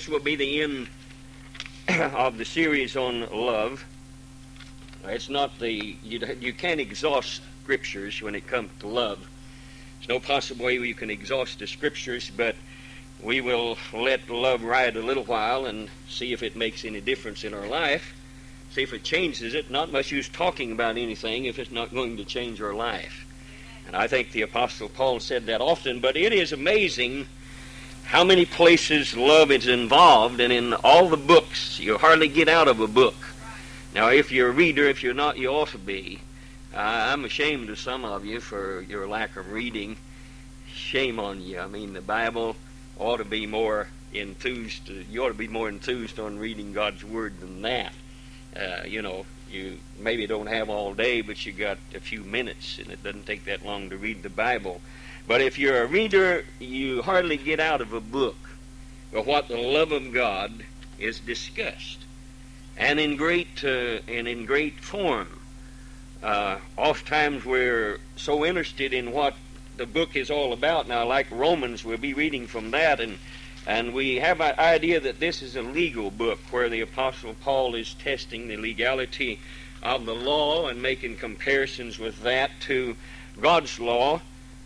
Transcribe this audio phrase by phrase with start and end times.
[0.00, 0.88] This will be the end
[2.14, 3.84] of the series on love.
[5.04, 5.70] It's not the
[6.02, 9.28] you, you can't exhaust scriptures when it comes to love.
[9.98, 12.56] There's no possible way you can exhaust the scriptures, but
[13.22, 17.44] we will let love ride a little while and see if it makes any difference
[17.44, 18.14] in our life.
[18.72, 19.70] See if it changes it.
[19.70, 23.26] Not much use talking about anything if it's not going to change our life.
[23.86, 27.26] And I think the Apostle Paul said that often, but it is amazing
[28.10, 32.66] how many places love is involved, and in all the books, you hardly get out
[32.66, 33.14] of a book.
[33.94, 36.18] Now, if you're a reader, if you're not, you ought to be.
[36.74, 39.96] Uh, I'm ashamed of some of you for your lack of reading.
[40.74, 41.60] Shame on you.
[41.60, 42.56] I mean, the Bible
[42.98, 44.88] ought to be more enthused.
[44.88, 47.92] You ought to be more enthused on reading God's Word than that.
[48.56, 52.80] Uh, you know, you maybe don't have all day, but you got a few minutes,
[52.80, 54.80] and it doesn't take that long to read the Bible.
[55.26, 58.50] But if you're a reader, you hardly get out of a book
[59.12, 60.64] of what the love of God
[60.98, 62.04] is discussed,
[62.76, 65.40] and in great uh, and in great form.
[66.22, 69.34] Uh, oftentimes we're so interested in what
[69.76, 70.86] the book is all about.
[70.86, 73.18] Now, like Romans, we'll be reading from that, and
[73.66, 77.74] and we have an idea that this is a legal book where the Apostle Paul
[77.74, 79.38] is testing the legality
[79.82, 82.96] of the law and making comparisons with that to
[83.40, 84.20] God's law.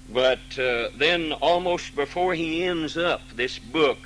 [0.08, 3.98] But uh, then, almost before he ends up this book,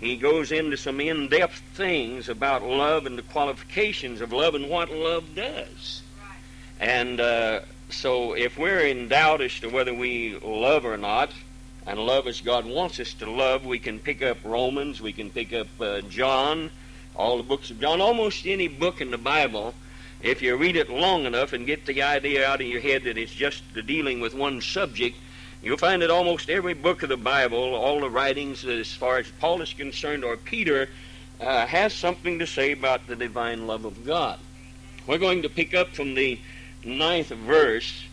[0.00, 4.68] he goes into some in depth things about love and the qualifications of love and
[4.68, 6.02] what love does.
[6.18, 6.38] Right.
[6.80, 11.30] And uh, so, if we're in doubt as to whether we love or not,
[11.86, 15.30] and love as God wants us to love, we can pick up Romans, we can
[15.30, 16.70] pick up uh, John,
[17.16, 19.74] all the books of John, almost any book in the Bible.
[20.22, 23.16] If you read it long enough and get the idea out of your head that
[23.16, 25.16] it's just dealing with one subject,
[25.62, 29.30] You'll find that almost every book of the Bible, all the writings as far as
[29.40, 30.88] Paul is concerned or Peter,
[31.38, 34.38] uh, has something to say about the divine love of God.
[35.06, 36.40] We're going to pick up from the
[36.82, 38.04] ninth verse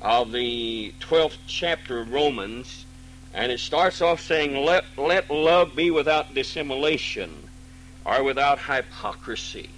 [0.00, 2.86] of the 12th chapter of Romans,
[3.34, 7.50] and it starts off saying, Let, let love be without dissimulation
[8.06, 9.68] or without hypocrisy.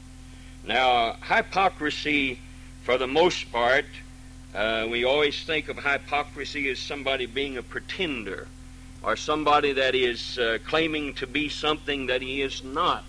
[0.64, 2.38] Now, hypocrisy,
[2.82, 3.86] for the most part,
[4.54, 8.46] uh, we always think of hypocrisy as somebody being a pretender
[9.02, 13.04] or somebody that is uh, claiming to be something that he is not.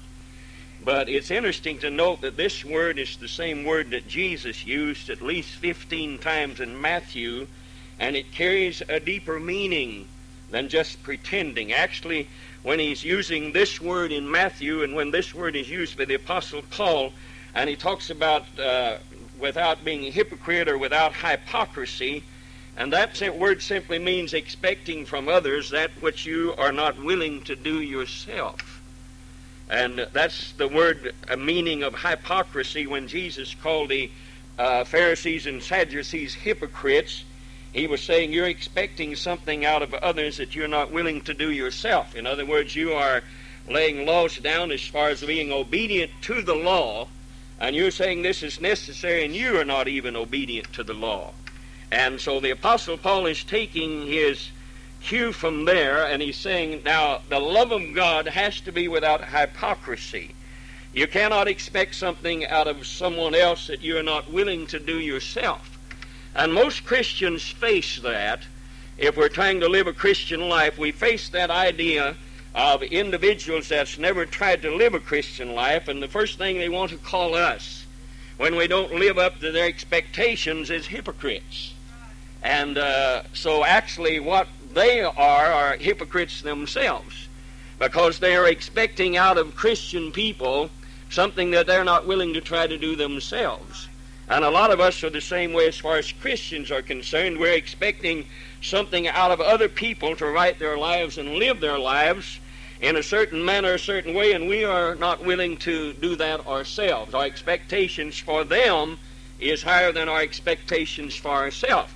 [0.83, 5.09] But it's interesting to note that this word is the same word that Jesus used
[5.09, 7.47] at least 15 times in Matthew,
[7.99, 10.07] and it carries a deeper meaning
[10.49, 11.73] than just pretending.
[11.73, 12.27] Actually,
[12.63, 16.15] when he's using this word in Matthew and when this word is used by the
[16.15, 17.13] Apostle Paul,
[17.53, 18.97] and he talks about uh,
[19.39, 22.23] without being a hypocrite or without hypocrisy.
[22.77, 27.55] And that word simply means expecting from others that which you are not willing to
[27.55, 28.81] do yourself.
[29.69, 34.09] And that's the word a meaning of hypocrisy when Jesus called the
[34.57, 37.23] uh, Pharisees and Sadducees hypocrites.
[37.73, 41.51] He was saying you're expecting something out of others that you're not willing to do
[41.51, 42.15] yourself.
[42.15, 43.21] In other words, you are
[43.69, 47.07] laying laws down as far as being obedient to the law
[47.61, 51.31] and you're saying this is necessary, and you are not even obedient to the law.
[51.91, 54.49] And so the Apostle Paul is taking his
[55.03, 59.29] cue from there, and he's saying, now, the love of God has to be without
[59.29, 60.33] hypocrisy.
[60.91, 65.77] You cannot expect something out of someone else that you're not willing to do yourself.
[66.35, 68.41] And most Christians face that.
[68.97, 72.15] If we're trying to live a Christian life, we face that idea
[72.53, 76.69] of individuals that's never tried to live a Christian life, and the first thing they
[76.69, 77.85] want to call us
[78.37, 81.73] when we don't live up to their expectations is hypocrites.
[82.43, 87.27] And uh, so, actually, what they are are hypocrites themselves
[87.77, 90.69] because they are expecting out of Christian people
[91.09, 93.87] something that they're not willing to try to do themselves.
[94.29, 97.37] And a lot of us are the same way as far as Christians are concerned.
[97.37, 98.25] We're expecting
[98.61, 102.39] something out of other people to write their lives and live their lives
[102.79, 106.45] in a certain manner, a certain way, and we are not willing to do that
[106.47, 107.13] ourselves.
[107.13, 108.97] Our expectations for them
[109.39, 111.93] is higher than our expectations for ourselves.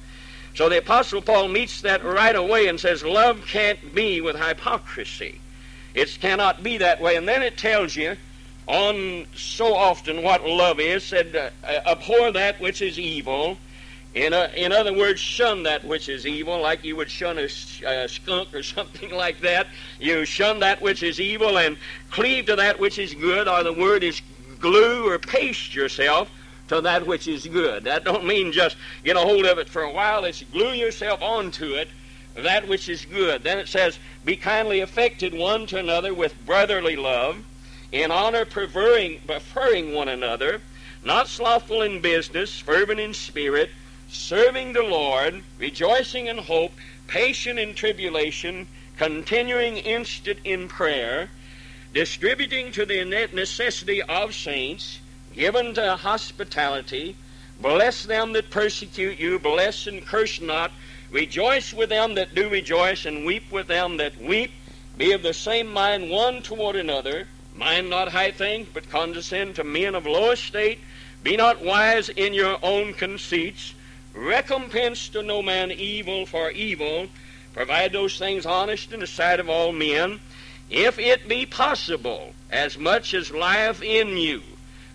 [0.56, 5.42] So the Apostle Paul meets that right away and says, Love can't be with hypocrisy.
[5.94, 7.16] It cannot be that way.
[7.16, 8.16] And then it tells you
[8.68, 13.58] on so often what love is said, uh, Abhor that which is evil
[14.16, 17.48] in, a, in other words, shun that which is evil, like you would shun a,
[17.84, 19.68] a, uh, skunk or something like that.
[20.00, 21.78] You shun that which is evil and
[22.10, 24.22] cleave to that which is good, or the word is
[24.60, 26.32] glue or paste yourself
[26.70, 27.84] to that which is good.
[27.84, 30.26] That don't mean just get a hold of it for a while.
[30.26, 31.90] It's glue yourself onto it
[32.36, 33.44] that which is good.
[33.44, 37.44] Then it says, Be kindly affected one to another with brotherly love,
[37.92, 40.62] in honor preferring, preferring one another,
[41.04, 43.70] not slothful in business, fervent in spirit,
[44.16, 46.74] serving the Lord, rejoicing in hope,
[47.08, 48.68] patient in tribulation,
[48.98, 51.30] continuing instant in prayer,
[51.94, 53.04] distributing to the
[53.34, 55.00] necessity of saints,
[55.34, 57.16] given to hospitality,
[57.62, 60.72] bless them that persecute you, bless and curse not,
[61.12, 64.52] rejoice with them that do rejoice, and weep with them that weep.
[64.98, 67.28] Be of the same mind one toward another.
[67.54, 70.80] Mind not high things, but condescend to men of low estate.
[71.24, 73.74] Be not wise in your own conceits.
[74.16, 77.08] Recompense to no man evil for evil.
[77.54, 80.22] Provide those things honest in the sight of all men.
[80.70, 84.42] If it be possible, as much as lieth in you,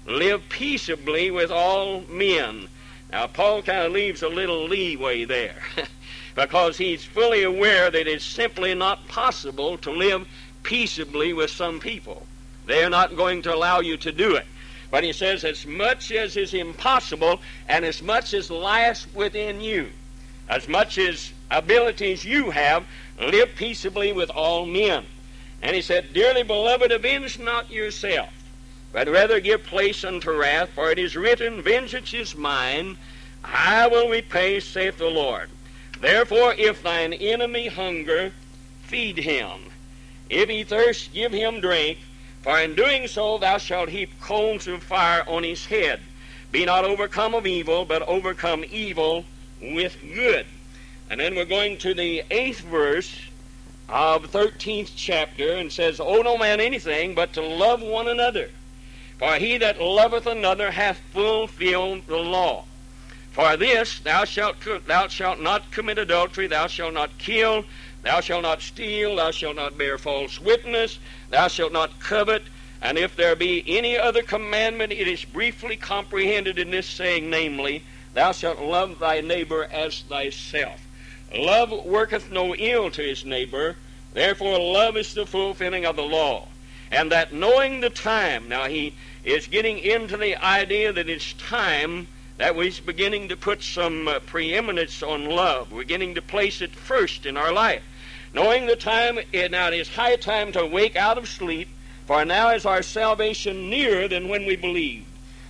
[0.06, 2.69] live peaceably with all men.
[3.12, 5.62] Now, Paul kind of leaves a little leeway there
[6.34, 10.26] because he's fully aware that it's simply not possible to live
[10.62, 12.26] peaceably with some people.
[12.67, 14.46] They're not going to allow you to do it.
[14.91, 19.91] But he says, as much as is impossible and as much as lies within you,
[20.49, 22.85] as much as abilities you have,
[23.21, 25.05] live peaceably with all men.
[25.63, 28.31] And he said, Dearly beloved, avenge not yourself,
[28.93, 32.97] but rather give place unto wrath, for it is written, Vengeance is mine,
[33.45, 35.51] I will repay, saith the Lord.
[36.01, 38.33] Therefore, if thine enemy hunger,
[38.83, 39.71] feed him.
[40.29, 41.99] If he thirst, give him drink.
[42.43, 46.01] For in doing so thou shalt heap coals of fire on his head.
[46.51, 49.25] Be not overcome of evil, but overcome evil
[49.61, 50.47] with good.
[51.11, 53.15] And then we're going to the eighth verse
[53.89, 58.51] of 13th chapter and says, Owe no man anything but to love one another.
[59.19, 62.65] For he that loveth another hath fulfilled the law.
[63.33, 64.57] For this thou shalt,
[64.87, 67.65] thou shalt not commit adultery, thou shalt not kill,
[68.02, 70.99] thou shalt not steal, thou shalt not bear false witness,
[71.31, 72.43] Thou shalt not covet.
[72.82, 77.85] And if there be any other commandment, it is briefly comprehended in this saying, namely,
[78.14, 80.81] Thou shalt love thy neighbor as thyself.
[81.32, 83.76] Love worketh no ill to his neighbor,
[84.12, 86.49] therefore love is the fulfilling of the law.
[86.91, 92.08] And that knowing the time, now he is getting into the idea that it's time
[92.38, 95.70] that we're beginning to put some uh, preeminence on love.
[95.70, 97.82] We're beginning to place it first in our life
[98.32, 101.69] knowing the time, it now it is high time to wake out of sleep,
[102.06, 105.06] for now is our salvation nearer than when we believed.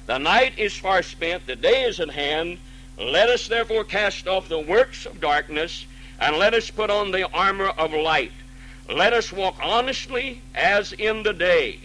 [0.07, 2.59] The night is far spent, the day is at hand.
[2.99, 5.87] Let us therefore cast off the works of darkness,
[6.19, 8.33] and let us put on the armor of light.
[8.89, 11.81] Let us walk honestly as in the day,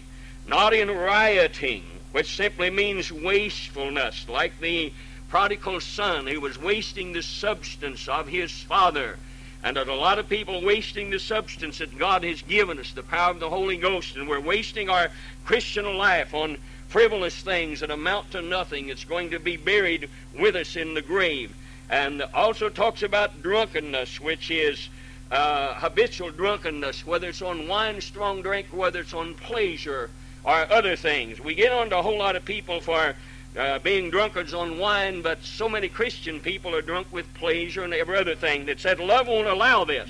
[0.47, 4.91] not in rioting, which simply means wastefulness, like the
[5.29, 9.17] prodigal son who was wasting the substance of his father
[9.65, 13.01] and there's a lot of people wasting the substance that God has given us, the
[13.01, 15.09] power of the Holy Ghost, and we're wasting our
[15.43, 16.57] Christian life on
[16.87, 18.89] frivolous things that amount to nothing.
[18.89, 20.07] It's going to be buried
[20.37, 21.51] with us in the grave.
[21.89, 24.87] And also talks about drunkenness, which is
[25.31, 30.11] uh, habitual drunkenness, whether it's on wine, strong drink, whether it's on pleasure
[30.43, 31.41] or other things.
[31.41, 33.15] We get on to a whole lot of people for
[33.57, 37.93] uh, being drunkards on wine, but so many Christian people are drunk with pleasure and
[37.93, 40.09] every other thing that said love won't allow this.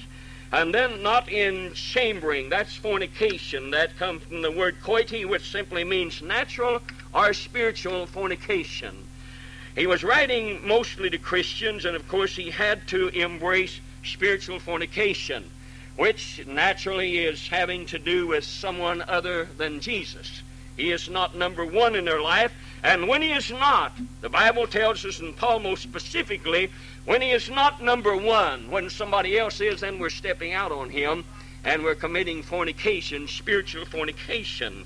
[0.52, 3.72] And then not in chambering, that's fornication.
[3.72, 6.82] That comes from the word koite, which simply means natural
[7.14, 9.08] or spiritual fornication.
[9.76, 15.50] He was writing mostly to Christians, and of course he had to embrace spiritual fornication,
[15.98, 20.42] which naturally is having to do with someone other than Jesus.
[20.78, 22.52] He is not number one in their life,
[22.86, 26.70] and when he is not, the Bible tells us, and Paul most specifically,
[27.06, 30.92] when he is not number one, when somebody else is, then we're stepping out on
[30.92, 31.24] him
[31.64, 34.86] and we're committing fornication, spiritual fornication.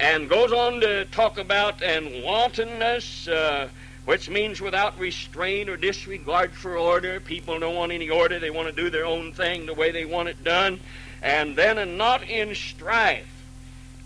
[0.00, 3.68] And goes on to talk about and wantonness, uh,
[4.04, 7.20] which means without restraint or disregard for order.
[7.20, 10.04] People don't want any order, they want to do their own thing the way they
[10.04, 10.80] want it done.
[11.22, 13.37] And then, and not in strife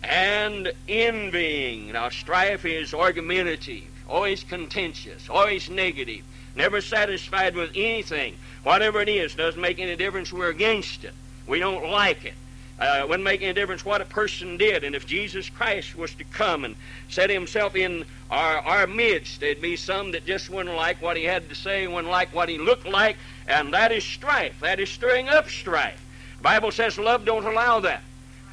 [0.03, 1.93] and envying.
[1.93, 6.25] Now, strife is argumentative, always contentious, always negative,
[6.57, 8.37] never satisfied with anything.
[8.63, 10.33] Whatever it is, doesn't make any difference.
[10.33, 11.15] We're against it.
[11.47, 12.35] We don't like it.
[12.81, 14.83] Uh, it wouldn't make any difference what a person did.
[14.83, 16.75] And if Jesus Christ was to come and
[17.09, 21.23] set himself in our, our midst, there'd be some that just wouldn't like what he
[21.23, 23.17] had to say, wouldn't like what he looked like,
[23.47, 24.59] and that is strife.
[24.61, 26.01] That is stirring up strife.
[26.39, 28.03] The Bible says love don't allow that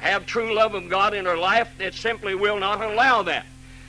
[0.00, 3.46] have true love of God in her life, it simply will not allow that.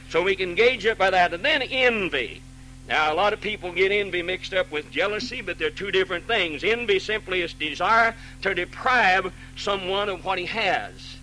[0.09, 1.33] So we can gauge it by that.
[1.33, 2.41] And then envy.
[2.87, 6.27] Now, a lot of people get envy mixed up with jealousy, but they're two different
[6.27, 6.63] things.
[6.63, 11.17] Envy simply is desire to deprive someone of what he has.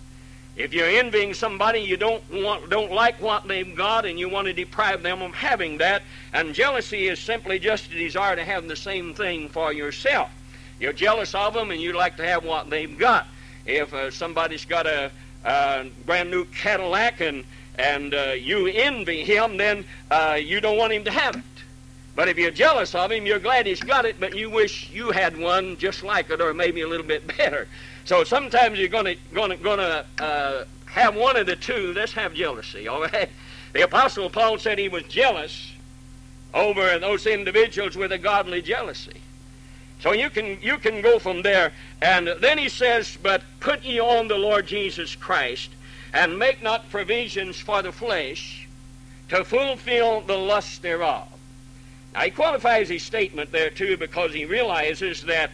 [0.55, 4.47] If you're envying somebody, you don't want, don't like what they've got, and you want
[4.47, 6.01] to deprive them of having that.
[6.33, 10.31] And jealousy is simply just a desire to have the same thing for yourself.
[10.79, 13.27] You're jealous of them, and you'd like to have what they've got.
[13.65, 15.11] If uh, somebody's got a,
[15.43, 17.43] a brand new Cadillac and
[17.75, 21.43] and uh, you envy him, then uh, you don't want him to have it.
[22.13, 25.11] But if you're jealous of him, you're glad he's got it, but you wish you
[25.11, 27.69] had one just like it or maybe a little bit better.
[28.03, 31.93] So sometimes you're going to uh, have one of the two.
[31.93, 33.29] Let's have jealousy, all right?
[33.71, 35.71] The apostle Paul said he was jealous
[36.53, 39.21] over those individuals with a godly jealousy.
[39.99, 43.99] So you can you can go from there, and then he says, "But put ye
[43.99, 45.71] on the Lord Jesus Christ,
[46.13, 48.67] and make not provisions for the flesh
[49.29, 51.27] to fulfill the lust thereof."
[52.13, 55.51] Now, he qualifies his statement there, too, because he realizes that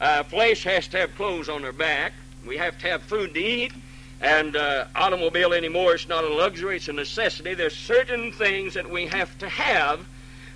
[0.00, 2.12] uh, flesh has to have clothes on their back.
[2.46, 3.72] We have to have food to eat.
[4.20, 7.54] And uh, automobile anymore is not a luxury, it's a necessity.
[7.54, 10.06] There's certain things that we have to have.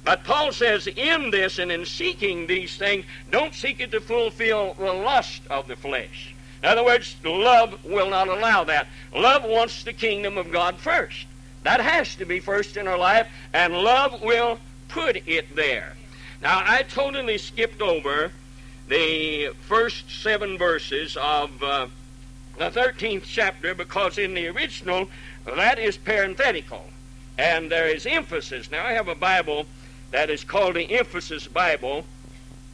[0.04, 4.75] But Paul says in this and in seeking these things, don't seek it to fulfill
[4.75, 6.35] the lust of the flesh.
[6.62, 8.87] In other words, love will not allow that.
[9.14, 11.26] Love wants the kingdom of God first.
[11.62, 15.95] That has to be first in our life, and love will put it there.
[16.42, 18.33] Now, I totally skipped over
[18.88, 21.87] the first seven verses of uh,
[22.59, 25.09] the 13th chapter because in the original
[25.45, 26.85] that is parenthetical
[27.38, 28.71] and there is emphasis.
[28.71, 29.66] Now, I have a Bible
[30.11, 32.05] that is called the Emphasis Bible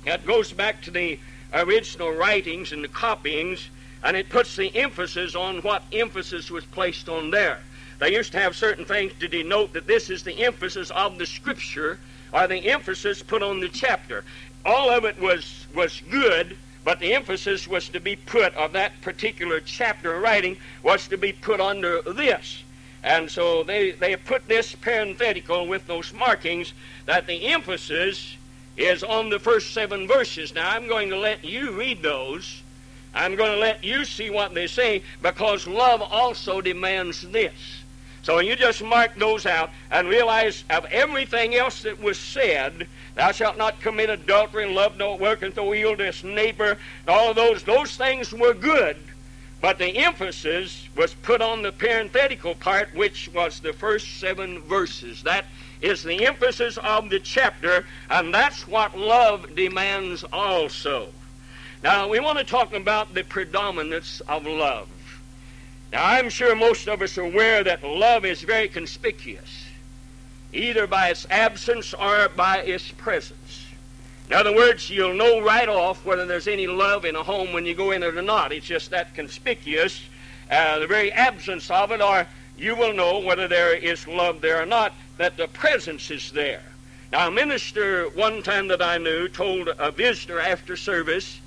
[0.04, 1.18] that goes back to the
[1.52, 3.68] original writings and the copyings
[4.02, 7.58] and it puts the emphasis on what emphasis was placed on there.
[7.98, 11.26] They used to have certain things to denote that this is the emphasis of the
[11.26, 11.98] Scripture
[12.32, 14.24] or the emphasis put on the chapter.
[14.64, 19.00] All of it was, was good, but the emphasis was to be put, of that
[19.00, 22.62] particular chapter writing, was to be put under this.
[23.06, 28.36] And so they, they put this parenthetical with those markings that the emphasis
[28.76, 30.52] is on the first seven verses.
[30.52, 32.62] Now, I'm going to let you read those.
[33.14, 37.54] I'm going to let you see what they say because love also demands this.
[38.22, 43.30] So you just mark those out and realize of everything else that was said, thou
[43.30, 47.96] shalt not commit adultery, love no worketh no evil to his neighbor, all those, those
[47.96, 48.96] things were good,
[49.60, 55.22] but the emphasis was put on the parenthetical part, which was the first seven verses.
[55.22, 55.46] That
[55.80, 61.08] is the emphasis of the chapter, and that's what love demands also.
[61.82, 64.88] Now, we want to talk about the predominance of love.
[65.92, 69.66] Now, I'm sure most of us are aware that love is very conspicuous,
[70.52, 73.65] either by its absence or by its presence.
[74.28, 77.64] In other words, you'll know right off whether there's any love in a home when
[77.64, 78.52] you go in it or not.
[78.52, 80.02] It's just that conspicuous,
[80.50, 82.26] uh, the very absence of it, or
[82.58, 86.62] you will know whether there is love there or not, that the presence is there.
[87.12, 91.40] Now, a minister one time that I knew told a visitor after service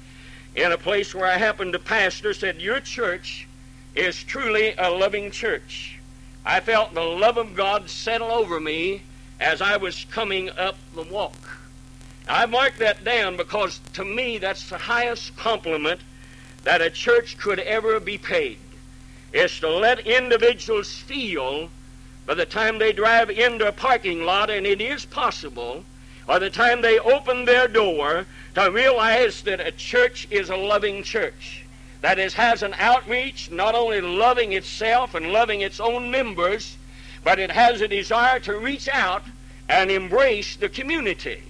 [0.55, 3.45] in a place where I happened to pastor, said, Your church
[3.93, 5.99] is truly a loving church.
[6.45, 9.01] I felt the love of God settle over me
[9.39, 11.58] as I was coming up the walk.
[12.29, 15.99] I marked that down because to me that's the highest compliment
[16.63, 18.59] that a church could ever be paid.
[19.33, 21.69] Is to let individuals feel
[22.27, 25.83] by the time they drive into a parking lot, and it is possible,
[26.27, 31.01] by the time they open their door, to realize that a church is a loving
[31.01, 31.63] church
[32.01, 36.77] that is, has an outreach, not only loving itself and loving its own members,
[37.23, 39.23] but it has a desire to reach out
[39.67, 41.41] and embrace the community,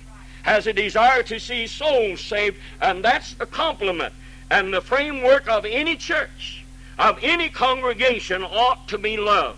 [0.43, 4.13] has a desire to see souls saved, and that's a compliment.
[4.51, 6.63] And the framework of any church,
[6.97, 9.57] of any congregation, ought to be love.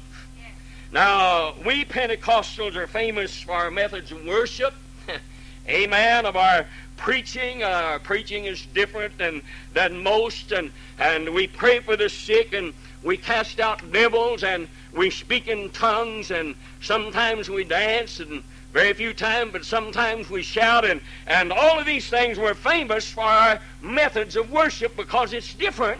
[0.92, 4.74] Now, we Pentecostals are famous for our methods of worship.
[5.70, 6.26] Amen.
[6.26, 6.66] Of our
[7.02, 7.64] preaching.
[7.64, 9.42] Uh, our preaching is different than,
[9.74, 12.74] than most, and, and we pray for the sick, and
[13.04, 18.94] we cast out devils, and we speak in tongues, and sometimes we dance, and very
[18.94, 23.24] few times, but sometimes we shout, and, and all of these things we're famous for
[23.24, 26.00] our methods of worship because it's different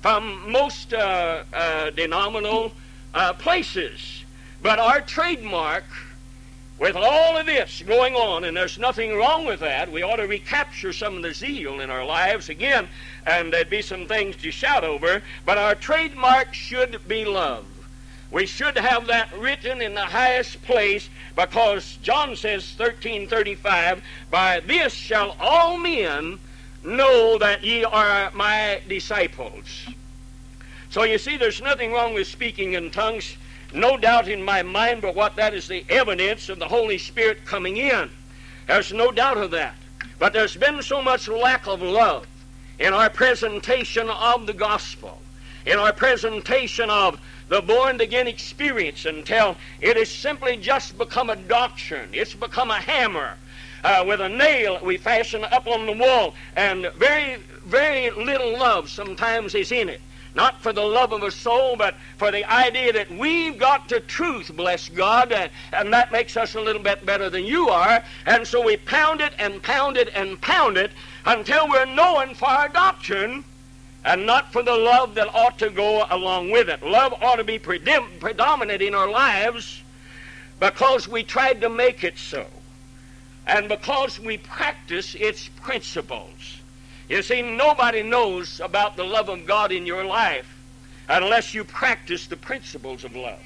[0.00, 2.72] from most uh, uh, denominational
[3.14, 4.24] uh, places.
[4.62, 5.84] But our trademark
[6.78, 10.26] with all of this going on, and there's nothing wrong with that, we ought to
[10.26, 12.88] recapture some of the zeal in our lives again,
[13.26, 17.64] and there'd be some things to shout over, but our trademark should be love.
[18.34, 24.92] We should have that written in the highest place because John says 1335, by this
[24.92, 26.40] shall all men
[26.82, 29.86] know that ye are my disciples.
[30.90, 33.36] So you see, there's nothing wrong with speaking in tongues.
[33.72, 37.44] No doubt in my mind, but what that is the evidence of the Holy Spirit
[37.44, 38.10] coming in.
[38.66, 39.76] There's no doubt of that.
[40.18, 42.26] But there's been so much lack of love
[42.80, 45.22] in our presentation of the gospel,
[45.66, 51.36] in our presentation of the born again experience until it has simply just become a
[51.36, 52.08] doctrine.
[52.12, 53.36] It's become a hammer
[53.84, 58.88] uh, with a nail we fasten up on the wall, and very, very little love
[58.88, 60.00] sometimes is in it.
[60.34, 64.00] Not for the love of a soul, but for the idea that we've got the
[64.00, 68.02] truth, bless God, and, and that makes us a little bit better than you are.
[68.26, 70.90] And so we pound it and pound it and pound it
[71.24, 73.44] until we're known for our doctrine
[74.04, 76.82] and not for the love that ought to go along with it.
[76.82, 79.82] Love ought to be predominant in our lives
[80.60, 82.46] because we tried to make it so
[83.46, 86.58] and because we practice its principles.
[87.08, 90.46] You see, nobody knows about the love of God in your life
[91.08, 93.40] unless you practice the principles of love.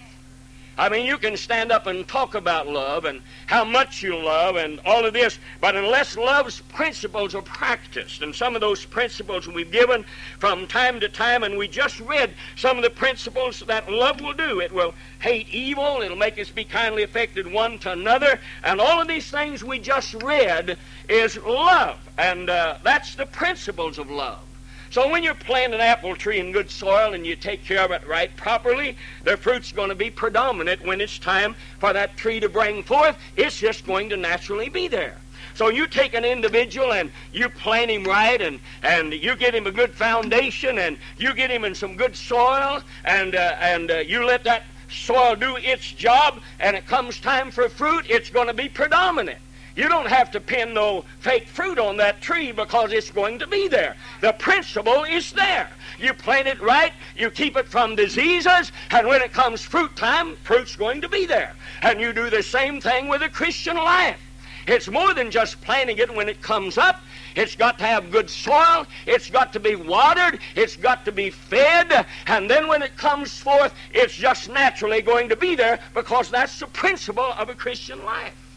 [0.78, 4.54] I mean, you can stand up and talk about love and how much you love
[4.54, 9.48] and all of this, but unless love's principles are practiced, and some of those principles
[9.48, 10.04] we've given
[10.38, 14.34] from time to time, and we just read some of the principles that love will
[14.34, 14.60] do.
[14.60, 19.00] It will hate evil, it'll make us be kindly affected one to another, and all
[19.00, 24.47] of these things we just read is love, and uh, that's the principles of love.
[24.90, 27.90] So when you plant an apple tree in good soil and you take care of
[27.90, 32.40] it right properly, the fruit's going to be predominant when it's time for that tree
[32.40, 33.16] to bring forth.
[33.36, 35.16] It's just going to naturally be there.
[35.54, 39.66] So you take an individual and you plant him right and, and you get him
[39.66, 43.96] a good foundation and you get him in some good soil and, uh, and uh,
[43.98, 48.46] you let that soil do its job and it comes time for fruit, it's going
[48.46, 49.38] to be predominant.
[49.78, 53.46] You don't have to pin no fake fruit on that tree because it's going to
[53.46, 53.94] be there.
[54.20, 55.70] The principle is there.
[56.00, 60.34] You plant it right, you keep it from diseases, and when it comes fruit time,
[60.42, 61.54] fruit's going to be there.
[61.82, 64.18] And you do the same thing with a Christian life.
[64.66, 67.00] It's more than just planting it when it comes up.
[67.36, 68.84] It's got to have good soil.
[69.06, 70.40] It's got to be watered.
[70.56, 72.04] It's got to be fed.
[72.26, 76.58] And then when it comes forth, it's just naturally going to be there because that's
[76.58, 78.47] the principle of a Christian life.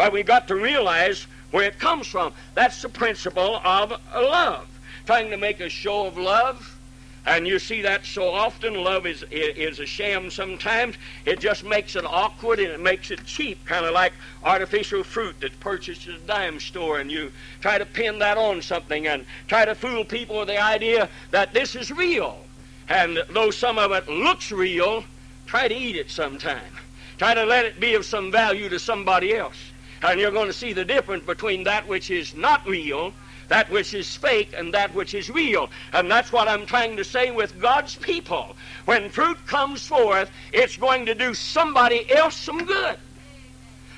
[0.00, 2.32] But we've got to realize where it comes from.
[2.54, 4.66] That's the principle of love.
[5.04, 6.78] Trying to make a show of love.
[7.26, 8.82] And you see that so often.
[8.82, 10.96] Love is, is a sham sometimes.
[11.26, 15.36] It just makes it awkward and it makes it cheap, kind of like artificial fruit
[15.38, 17.00] that's purchased at a dime store.
[17.00, 20.62] And you try to pin that on something and try to fool people with the
[20.62, 22.40] idea that this is real.
[22.88, 25.04] And though some of it looks real,
[25.44, 26.72] try to eat it sometime.
[27.18, 29.58] Try to let it be of some value to somebody else.
[30.02, 33.12] And you're going to see the difference between that which is not real,
[33.48, 35.68] that which is fake, and that which is real.
[35.92, 38.56] And that's what I'm trying to say with God's people.
[38.86, 42.96] When fruit comes forth, it's going to do somebody else some good.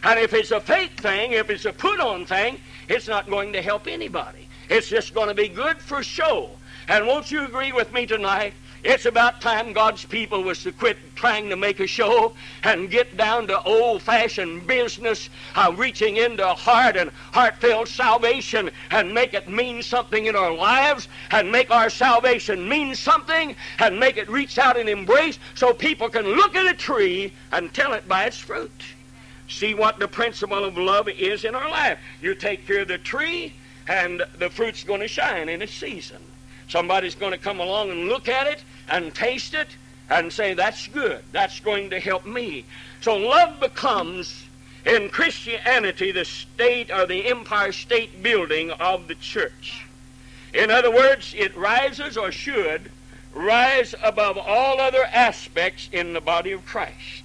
[0.05, 3.53] And if it's a fake thing, if it's a put on thing, it's not going
[3.53, 4.49] to help anybody.
[4.69, 6.51] It's just going to be good for show.
[6.88, 10.99] And won't you agree with me tonight it's about time God's people was to quit
[11.14, 12.33] trying to make a show
[12.64, 19.35] and get down to old-fashioned business, uh, reaching into heart and heartfelt salvation and make
[19.35, 24.29] it mean something in our lives and make our salvation mean something and make it
[24.29, 28.25] reach out and embrace so people can look at a tree and tell it by
[28.25, 28.83] its fruit.
[29.49, 32.01] See what the principle of love is in our life.
[32.21, 33.55] You take care of the tree
[33.87, 36.32] and the fruit's going to shine in its season.
[36.72, 39.68] Somebody's going to come along and look at it and taste it
[40.08, 41.22] and say, that's good.
[41.30, 42.64] That's going to help me.
[43.02, 44.46] So love becomes,
[44.87, 49.85] in Christianity, the state or the empire state building of the church.
[50.54, 52.90] In other words, it rises or should
[53.35, 57.24] rise above all other aspects in the body of Christ.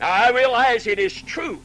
[0.00, 1.60] Now, I realize it is true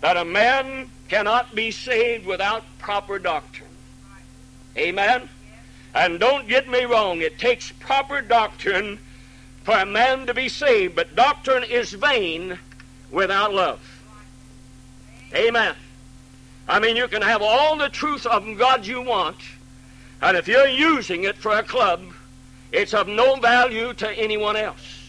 [0.00, 3.68] that a man cannot be saved without proper doctrine.
[4.78, 5.28] Amen?
[5.94, 8.98] And don't get me wrong, it takes proper doctrine
[9.64, 12.58] for a man to be saved, but doctrine is vain
[13.10, 13.80] without love.
[15.34, 15.74] Amen.
[16.68, 19.38] I mean, you can have all the truth of God you want,
[20.22, 22.02] and if you're using it for a club,
[22.72, 24.99] it's of no value to anyone else.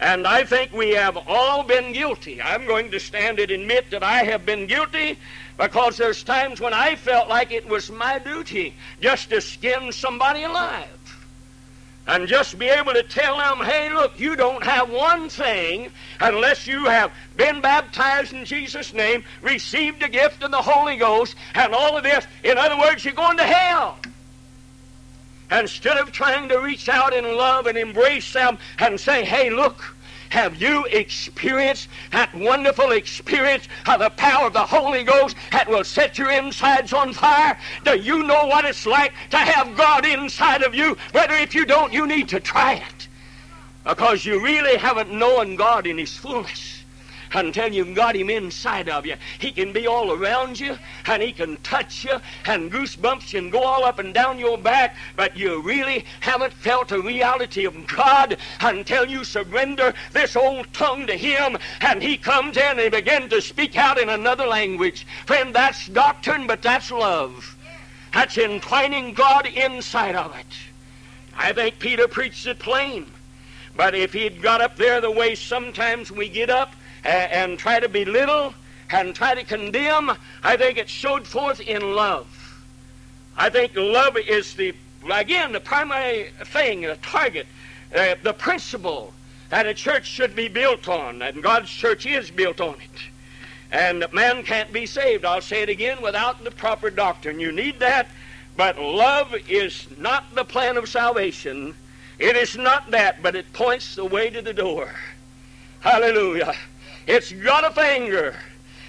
[0.00, 2.40] And I think we have all been guilty.
[2.40, 5.18] I'm going to stand and admit that I have been guilty
[5.58, 10.44] because there's times when I felt like it was my duty just to skin somebody
[10.44, 10.88] alive.
[12.08, 16.66] and just be able to tell them, hey, look, you don't have one thing unless
[16.66, 21.74] you have been baptized in Jesus' name, received the gift of the Holy Ghost, and
[21.74, 22.26] all of this.
[22.44, 23.98] In other words, you're going to hell.
[25.50, 29.94] Instead of trying to reach out in love and embrace them and say, hey, look,
[30.30, 35.84] have you experienced that wonderful experience of the power of the Holy Ghost that will
[35.84, 37.58] set your insides on fire?
[37.84, 40.98] Do you know what it's like to have God inside of you?
[41.12, 43.08] Whether if you don't, you need to try it.
[43.84, 46.77] Because you really haven't known God in His fullness
[47.34, 49.16] until you've got him inside of you.
[49.38, 53.62] He can be all around you, and he can touch you, and goosebumps can go
[53.62, 58.36] all up and down your back, but you really haven't felt the reality of God
[58.60, 63.40] until you surrender this old tongue to him, and he comes in and begins to
[63.40, 65.06] speak out in another language.
[65.26, 67.56] Friend, that's doctrine, but that's love.
[68.12, 70.46] That's entwining God inside of it.
[71.36, 73.06] I think Peter preached it plain.
[73.76, 76.72] But if he'd got up there the way sometimes we get up,
[77.04, 78.54] and, and try to belittle
[78.90, 82.26] and try to condemn, I think it showed forth in love.
[83.36, 84.74] I think love is the,
[85.12, 87.46] again, the primary thing, the target,
[87.94, 89.12] uh, the principle
[89.50, 92.90] that a church should be built on, and God's church is built on it.
[93.70, 97.38] And man can't be saved, I'll say it again, without the proper doctrine.
[97.38, 98.08] You need that,
[98.56, 101.74] but love is not the plan of salvation.
[102.18, 104.90] It is not that, but it points the way to the door.
[105.80, 106.54] Hallelujah.
[107.08, 108.36] It's got a finger.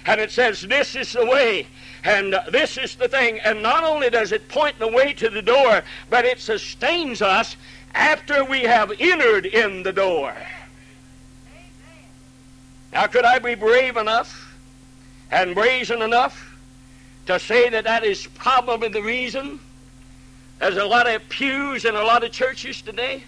[0.04, 1.66] And it says, This is the way.
[2.04, 3.40] And this is the thing.
[3.40, 7.56] And not only does it point the way to the door, but it sustains us
[7.94, 10.34] after we have entered in the door.
[12.92, 14.54] Now, could I be brave enough
[15.30, 16.58] and brazen enough
[17.26, 19.60] to say that that is probably the reason
[20.58, 23.24] there's a lot of pews in a lot of churches today?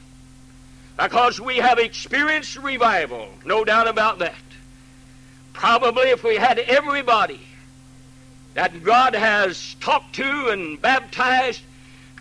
[0.98, 4.34] Because we have experienced revival, no doubt about that.
[5.52, 7.40] Probably if we had everybody
[8.54, 11.62] that God has talked to and baptized,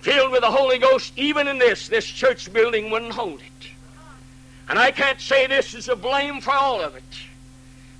[0.02, 3.70] filled with the Holy Ghost, even in this, this church building wouldn't hold it.
[4.70, 7.04] And I can't say this is a blame for all of it.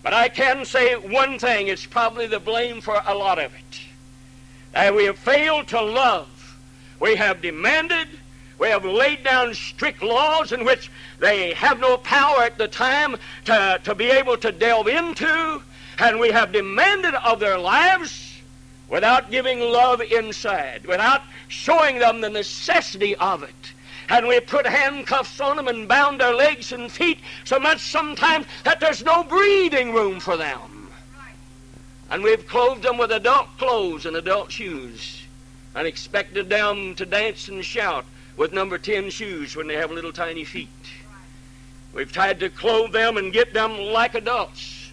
[0.04, 3.82] But I can say one thing, it's probably the blame for a lot of it.
[4.72, 6.58] That we have failed to love.
[7.00, 8.08] We have demanded
[8.62, 13.16] we have laid down strict laws in which they have no power at the time
[13.44, 15.64] to, to be able to delve into,
[15.98, 18.40] and we have demanded of their lives
[18.88, 23.74] without giving love inside, without showing them the necessity of it.
[24.10, 28.46] And we put handcuffs on them and bound their legs and feet so much sometimes
[28.64, 30.88] that there's no breathing room for them.
[32.12, 35.24] And we've clothed them with adult clothes and adult shoes
[35.74, 38.06] and expected them to dance and shout
[38.42, 40.68] with number 10 shoes when they have little tiny feet.
[41.94, 44.90] We've tried to clothe them and get them like adults.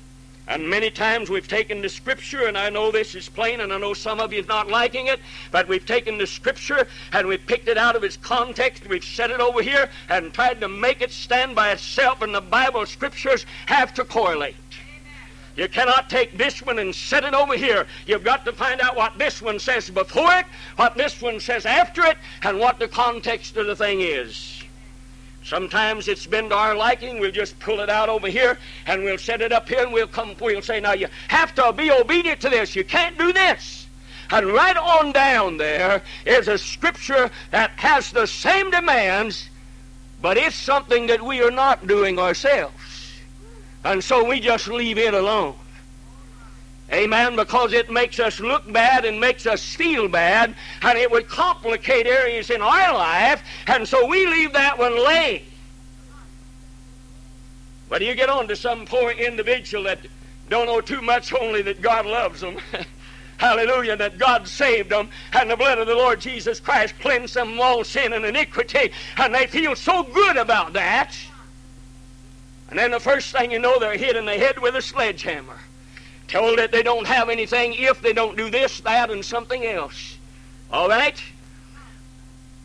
[0.46, 3.78] And many times we've taken the scripture, and I know this is plain, and I
[3.78, 5.18] know some of you are not liking it,
[5.50, 9.30] but we've taken the scripture and we've picked it out of its context, we've set
[9.30, 13.46] it over here, and tried to make it stand by itself, and the Bible scriptures
[13.64, 14.56] have to correlate.
[15.58, 17.84] You cannot take this one and set it over here.
[18.06, 21.66] You've got to find out what this one says before it, what this one says
[21.66, 24.62] after it, and what the context of the thing is.
[25.42, 27.18] Sometimes it's been to our liking.
[27.18, 30.06] We'll just pull it out over here and we'll set it up here and we'll
[30.06, 30.36] come.
[30.40, 32.76] We'll say, now you have to be obedient to this.
[32.76, 33.88] You can't do this.
[34.30, 39.48] And right on down there is a scripture that has the same demands,
[40.22, 42.74] but it's something that we are not doing ourselves.
[43.84, 45.54] And so we just leave it alone.
[46.92, 47.36] Amen.
[47.36, 52.06] Because it makes us look bad and makes us feel bad, and it would complicate
[52.06, 55.44] areas in our life, and so we leave that one lay.
[57.88, 59.98] But you get on to some poor individual that
[60.48, 62.58] don't know too much only that God loves them.
[63.38, 67.52] Hallelujah, that God saved them and the blood of the Lord Jesus Christ cleansed them
[67.52, 71.14] of all sin and iniquity, and they feel so good about that.
[72.68, 75.58] And then the first thing you know, they're hit in the head with a sledgehammer.
[76.26, 80.18] Told that they don't have anything if they don't do this, that, and something else.
[80.70, 81.20] All right?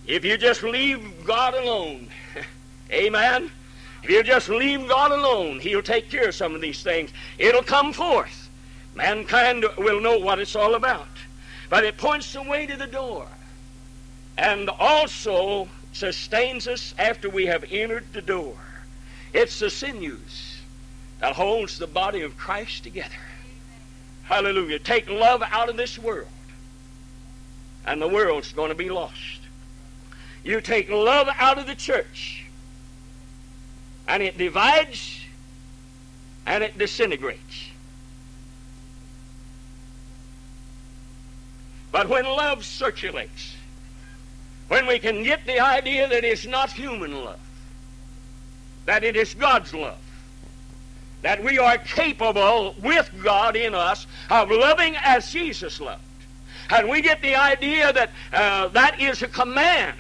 [0.05, 2.09] If you just leave God alone,
[2.91, 3.49] amen?
[4.03, 7.11] If you just leave God alone, He'll take care of some of these things.
[7.37, 8.49] It'll come forth.
[8.95, 11.07] Mankind will know what it's all about.
[11.69, 13.27] But it points the way to the door
[14.37, 18.57] and also sustains us after we have entered the door.
[19.33, 20.57] It's the sinews
[21.19, 23.15] that holds the body of Christ together.
[24.23, 24.79] Hallelujah.
[24.79, 26.27] Take love out of this world,
[27.85, 29.39] and the world's going to be lost.
[30.43, 32.45] You take love out of the church,
[34.07, 35.19] and it divides
[36.45, 37.69] and it disintegrates.
[41.91, 43.55] But when love circulates,
[44.67, 47.39] when we can get the idea that it's not human love,
[48.85, 49.97] that it is God's love,
[51.21, 56.01] that we are capable with God in us of loving as Jesus loved,
[56.69, 59.97] and we get the idea that uh, that is a command,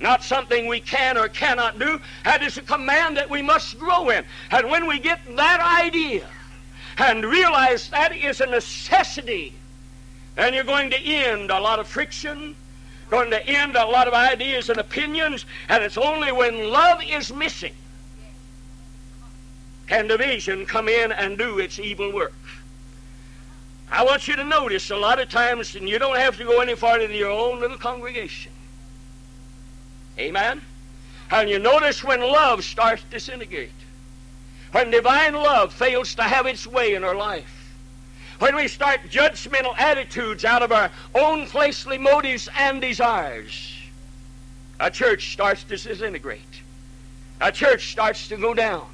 [0.00, 2.00] not something we can or cannot do.
[2.24, 4.24] That is a command that we must grow in.
[4.50, 6.26] And when we get that idea
[6.98, 9.54] and realize that is a necessity,
[10.34, 12.54] then you're going to end a lot of friction,
[13.08, 17.32] going to end a lot of ideas and opinions, and it's only when love is
[17.32, 17.74] missing
[19.86, 22.34] can division come in and do its evil work.
[23.90, 26.60] I want you to notice a lot of times, and you don't have to go
[26.60, 28.50] any farther than your own little congregation.
[30.18, 30.60] Amen?
[31.30, 33.70] And you notice when love starts to disintegrate,
[34.72, 37.55] when divine love fails to have its way in our life,
[38.38, 43.74] when we start judgmental attitudes out of our own fleshly motives and desires,
[44.80, 46.42] a church starts to disintegrate.
[47.40, 48.86] A church starts to go down.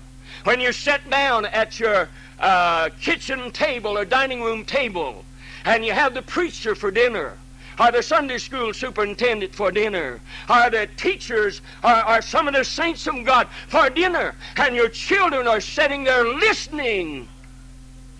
[0.44, 5.24] When you sit down at your uh, kitchen table or dining room table
[5.64, 7.36] and you have the preacher for dinner,
[7.78, 12.64] or the Sunday school superintendent for dinner, or the teachers, or, or some of the
[12.64, 17.28] saints of God for dinner, and your children are sitting there listening.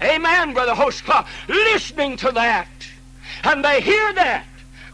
[0.03, 2.69] Amen, Brother Hostclaw, listening to that.
[3.45, 4.45] And they hear that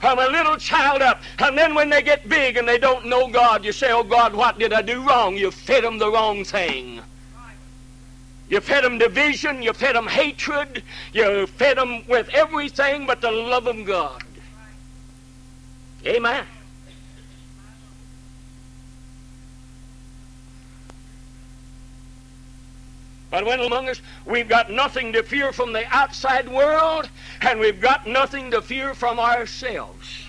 [0.00, 1.22] from a little child up.
[1.38, 4.34] And then when they get big and they don't know God, you say, Oh God,
[4.34, 5.36] what did I do wrong?
[5.36, 7.00] You fed them the wrong thing.
[8.48, 13.30] You fed them division, you fed them hatred, you fed them with everything but the
[13.30, 14.22] love of God.
[16.06, 16.46] Amen.
[23.30, 27.10] But when among us, we've got nothing to fear from the outside world,
[27.42, 30.24] and we've got nothing to fear from ourselves.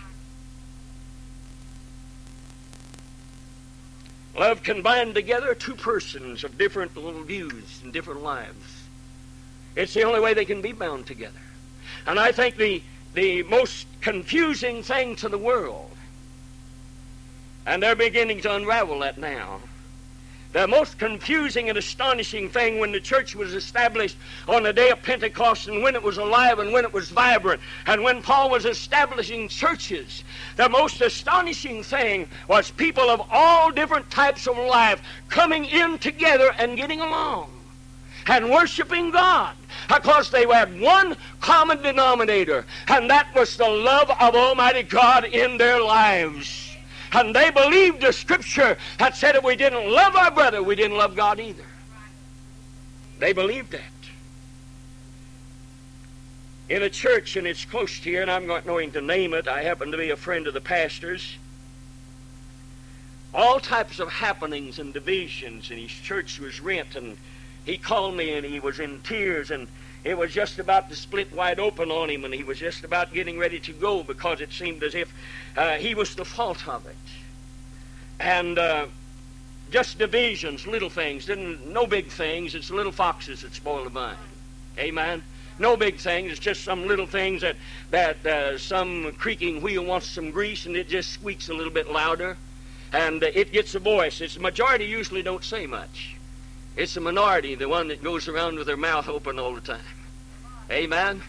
[4.37, 8.87] Love can bind together two persons of different little views and different lives.
[9.75, 11.39] It's the only way they can be bound together.
[12.05, 12.81] And I think the,
[13.13, 15.91] the most confusing thing to the world,
[17.65, 19.59] and they're beginning to unravel that now,
[20.51, 25.01] the most confusing and astonishing thing when the church was established on the day of
[25.03, 28.65] Pentecost and when it was alive and when it was vibrant and when Paul was
[28.65, 30.23] establishing churches,
[30.55, 36.51] the most astonishing thing was people of all different types of life coming in together
[36.57, 37.51] and getting along
[38.25, 39.55] and worshiping God
[39.87, 45.57] because they had one common denominator, and that was the love of Almighty God in
[45.57, 46.68] their lives.
[47.11, 50.97] And they believed the scripture that said if we didn't love our brother, we didn't
[50.97, 51.65] love God either.
[53.17, 53.81] They believed that.
[56.69, 59.47] In a church, and it's close to here, and I'm not going to name it,
[59.47, 61.35] I happen to be a friend of the pastor's.
[63.33, 67.17] All types of happenings and divisions, and his church was rent, and
[67.65, 69.67] he called me and he was in tears, and
[70.03, 73.13] it was just about to split wide open on him, and he was just about
[73.13, 75.13] getting ready to go because it seemed as if
[75.57, 76.95] uh, he was the fault of it.
[78.19, 78.85] And uh,
[79.71, 82.55] just divisions, little things, didn't no big things.
[82.55, 84.15] It's little foxes that spoil the vine.
[84.77, 85.21] Amen.
[85.57, 86.31] No big things.
[86.31, 87.57] It's just some little things that
[87.91, 91.91] that uh, some creaking wheel wants some grease and it just squeaks a little bit
[91.91, 92.37] louder,
[92.93, 94.21] and uh, it gets a voice.
[94.21, 96.15] It's the majority usually don't say much.
[96.79, 99.81] It's the minority, the one that goes around with their mouth open all the time.
[100.71, 101.21] Amen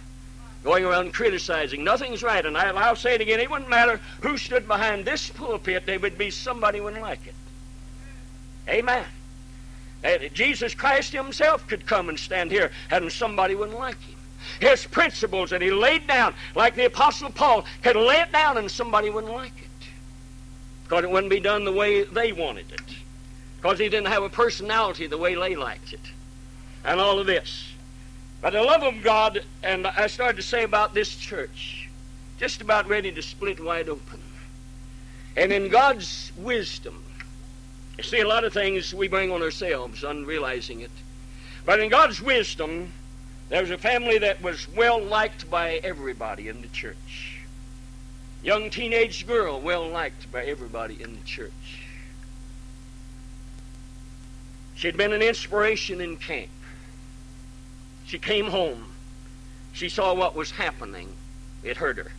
[0.63, 1.85] going around criticizing.
[1.85, 2.45] Nothing's right.
[2.45, 3.41] And I, will say it again.
[3.41, 5.87] It wouldn't matter who stood behind this pulpit.
[5.87, 7.35] There would be somebody wouldn't like it.
[8.69, 9.07] Amen.
[10.03, 14.17] And Jesus Christ himself could come and stand here and somebody wouldn't like him.
[14.61, 18.71] His principles that he laid down, like the Apostle Paul, could lay it down and
[18.71, 19.89] somebody wouldn't like it.
[20.85, 23.00] Because it wouldn't be done the way they wanted it.
[23.61, 26.01] Because he didn't have a personality the way they liked it.
[26.85, 27.73] And all of this.
[28.41, 31.91] By the love of God, and I started to say about this church,
[32.39, 34.21] just about ready to split wide open.
[35.37, 37.05] And in God's wisdom,
[37.99, 40.91] you see a lot of things we bring on ourselves, unrealizing it.
[41.67, 42.93] But in God's wisdom,
[43.51, 47.43] there was a family that was well liked by everybody in the church.
[48.43, 51.53] Young teenage girl, well liked by everybody in the church.
[54.81, 56.49] She'd been an inspiration in camp.
[58.07, 58.87] She came home.
[59.75, 61.15] She saw what was happening.
[61.63, 62.11] It hurt her.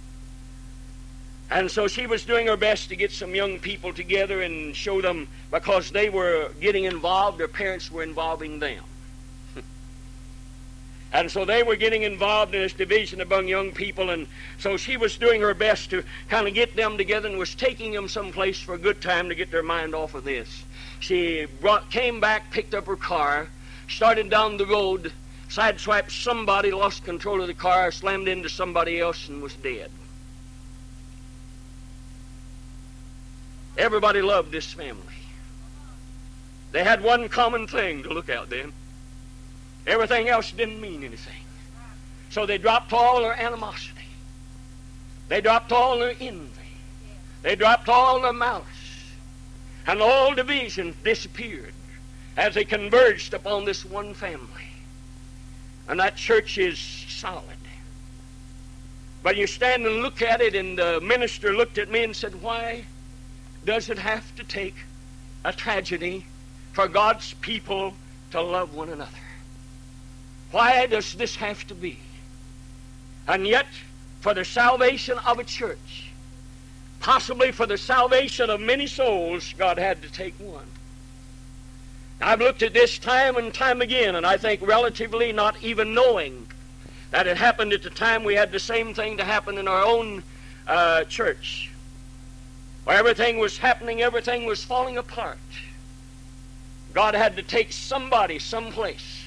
[1.50, 5.02] And so she was doing her best to get some young people together and show
[5.02, 8.84] them because they were getting involved, their parents were involving them.
[11.14, 14.96] And so they were getting involved in this division among young people, and so she
[14.96, 18.60] was doing her best to kind of get them together and was taking them someplace
[18.62, 20.64] for a good time to get their mind off of this.
[21.00, 23.50] She brought, came back, picked up her car,
[23.90, 25.12] started down the road,
[25.50, 29.92] sideswiped somebody, lost control of the car, slammed into somebody else, and was dead.
[33.78, 35.02] Everybody loved this family.
[36.72, 38.72] They had one common thing to look out then.
[39.88, 41.44] Everything else didn't mean anything.
[42.30, 44.02] So they dropped all their animosity.
[45.28, 46.50] They dropped all their envy.
[47.42, 48.66] They dropped all their malice.
[49.88, 51.74] And all divisions disappeared
[52.38, 54.48] as they converged upon this one family.
[55.88, 57.44] And that church is solid.
[59.24, 62.42] But you stand and look at it, and the minister looked at me and said,
[62.42, 62.86] Why
[63.66, 64.76] does it have to take
[65.46, 66.26] a tragedy
[66.74, 67.94] for God's people
[68.32, 69.12] to love one another?
[70.52, 71.98] Why does this have to be?
[73.28, 73.68] And yet,
[74.20, 76.10] for the salvation of a church,
[77.00, 80.66] possibly for the salvation of many souls, God had to take one.
[82.22, 86.48] I've looked at this time and time again, and I think relatively not even knowing
[87.10, 89.84] that it happened at the time we had the same thing to happen in our
[89.84, 90.22] own
[90.68, 91.72] uh, church.
[92.84, 95.38] Where everything was happening, everything was falling apart.
[96.94, 99.21] God had to take somebody someplace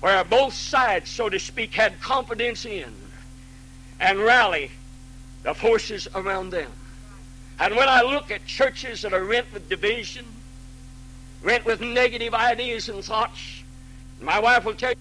[0.00, 2.92] where both sides, so to speak, had confidence in
[4.00, 4.70] and rally
[5.42, 6.70] the forces around them.
[7.60, 10.24] And when I look at churches that are rent with division,
[11.42, 13.62] rent with negative ideas and thoughts,
[14.20, 14.96] my wife will tell you,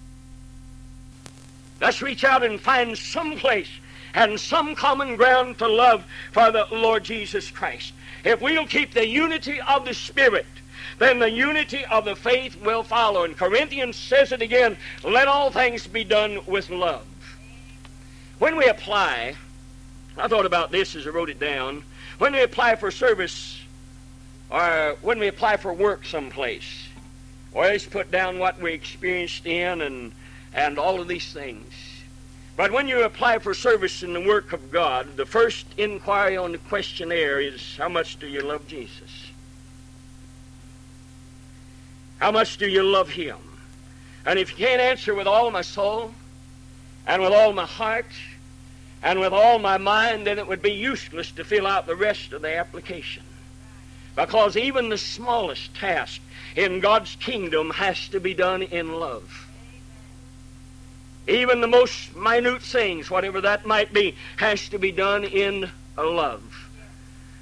[1.80, 3.70] let's reach out and find some place
[4.16, 7.94] and some common ground to love for the Lord Jesus Christ.
[8.24, 10.48] If we'll keep the unity of the Spirit,
[11.00, 13.24] then the unity of the faith will follow.
[13.24, 17.06] And Corinthians says it again let all things be done with love.
[18.40, 19.36] When we apply,
[20.18, 21.84] I thought about this as I wrote it down.
[22.18, 23.62] When we apply for service,
[24.50, 26.88] or when we apply for work someplace,
[27.54, 30.12] always put down what we experienced in and,
[30.54, 31.74] and all of these things.
[32.56, 36.54] But when you apply for service in the work of God, the first inquiry on
[36.54, 39.07] the questionnaire is how much do you love Jesus?
[42.20, 43.38] How much do you love Him?
[44.26, 46.14] And if you can't answer with all my soul,
[47.06, 48.12] and with all my heart,
[49.02, 52.34] and with all my mind, then it would be useless to fill out the rest
[52.34, 53.24] of the application.
[54.16, 56.20] Because even the smallest task
[56.56, 59.48] in God's kingdom has to be done in love.
[61.28, 66.44] Even the most minute things, whatever that might be, has to be done in love.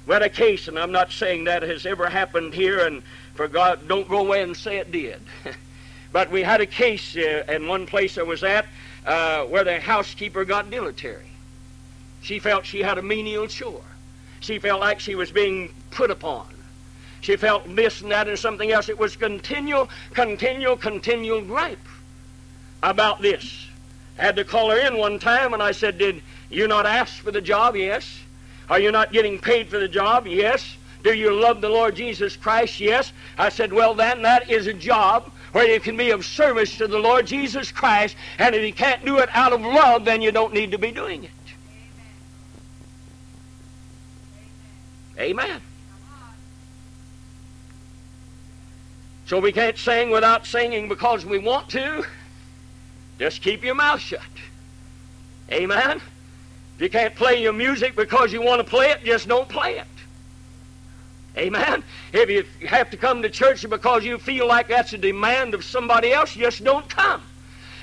[0.06, 3.02] We had a case, and I'm not saying that has ever happened here, and
[3.36, 5.20] for God, don't go away and say it did.
[6.12, 8.66] but we had a case uh, in one place I was at
[9.06, 11.30] uh, where the housekeeper got dilatory.
[12.22, 13.84] She felt she had a menial chore.
[14.40, 16.48] She felt like she was being put upon.
[17.20, 18.88] She felt this and that and something else.
[18.88, 21.78] It was continual, continual, continual gripe
[22.82, 23.66] about this.
[24.18, 27.14] I had to call her in one time, and I said, Did you not ask
[27.14, 27.76] for the job?
[27.76, 28.20] Yes.
[28.68, 30.26] Are you not getting paid for the job?
[30.26, 30.75] Yes.
[31.06, 32.80] Do you love the Lord Jesus Christ?
[32.80, 33.12] Yes.
[33.38, 36.88] I said, Well, then, that is a job where you can be of service to
[36.88, 40.32] the Lord Jesus Christ, and if you can't do it out of love, then you
[40.32, 41.30] don't need to be doing it.
[45.16, 45.60] Amen.
[49.26, 52.04] So we can't sing without singing because we want to.
[53.20, 54.22] Just keep your mouth shut.
[55.52, 56.00] Amen?
[56.74, 59.78] If you can't play your music because you want to play it, just don't play
[59.78, 59.86] it.
[61.36, 61.84] Amen?
[62.12, 65.64] If you have to come to church because you feel like that's a demand of
[65.64, 67.22] somebody else, just don't come.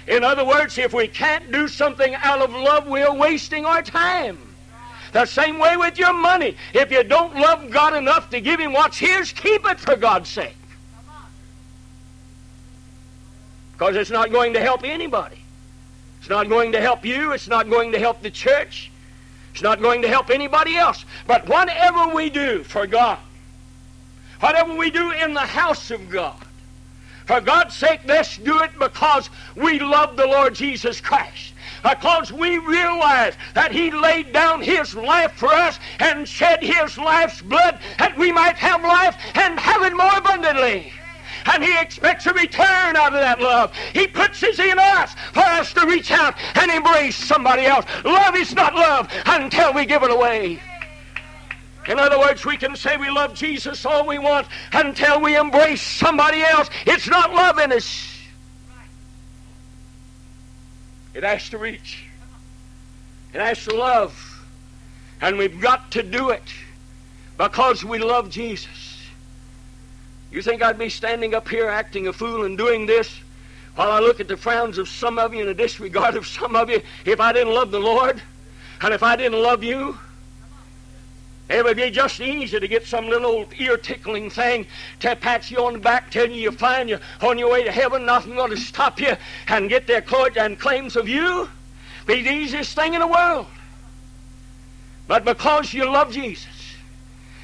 [0.08, 4.38] In other words, if we can't do something out of love, we're wasting our time.
[5.12, 6.58] The same way with your money.
[6.74, 10.30] If you don't love God enough to give Him what's His, keep it for God's
[10.30, 10.58] sake.
[13.74, 15.38] Because it's not going to help anybody.
[16.20, 17.32] It's not going to help you.
[17.34, 18.92] It's not going to help the church.
[19.54, 21.06] It's not going to help anybody else.
[21.28, 23.20] But whatever we do for God,
[24.44, 26.36] whatever we do in the house of God,
[27.26, 31.54] for God's sake, let's do it because we love the Lord Jesus Christ.
[31.82, 37.42] Because we realize that He laid down His life for us and shed His life's
[37.42, 40.92] blood that we might have life and have it more abundantly
[41.46, 43.74] and He expects a return out of that love.
[43.94, 47.86] He puts His in us for us to reach out and embrace somebody else.
[48.06, 50.60] Love is not love until we give it away.
[51.88, 55.82] In other words, we can say we love Jesus all we want until we embrace
[55.82, 56.70] somebody else.
[56.86, 58.10] It's not love in us.
[61.14, 62.06] It has to reach.
[63.34, 64.46] It has to love.
[65.22, 66.44] And we've got to do it
[67.38, 69.02] because we love Jesus.
[70.32, 73.14] You think I'd be standing up here acting a fool and doing this
[73.76, 76.56] while I look at the frowns of some of you and the disregard of some
[76.56, 78.22] of you if I didn't love the Lord
[78.82, 79.98] and if I didn't love you?
[81.50, 84.66] It would be just easy to get some little old ear tickling thing
[85.02, 87.72] to pat you on the back, telling you you're fine, you're on your way to
[87.72, 89.16] heaven, nothing going to stop you,
[89.50, 91.50] and get their court and claims of you.
[92.06, 93.48] Be the easiest thing in the world.
[95.08, 96.48] But because you love Jesus,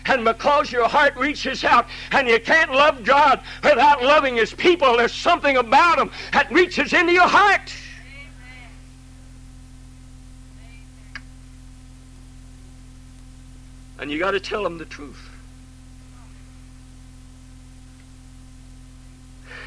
[0.06, 4.96] and because your heart reaches out, and you can't love God without loving His people,
[4.96, 7.74] there's something about Him that reaches into your heart.
[14.00, 15.30] And you got to tell them the truth.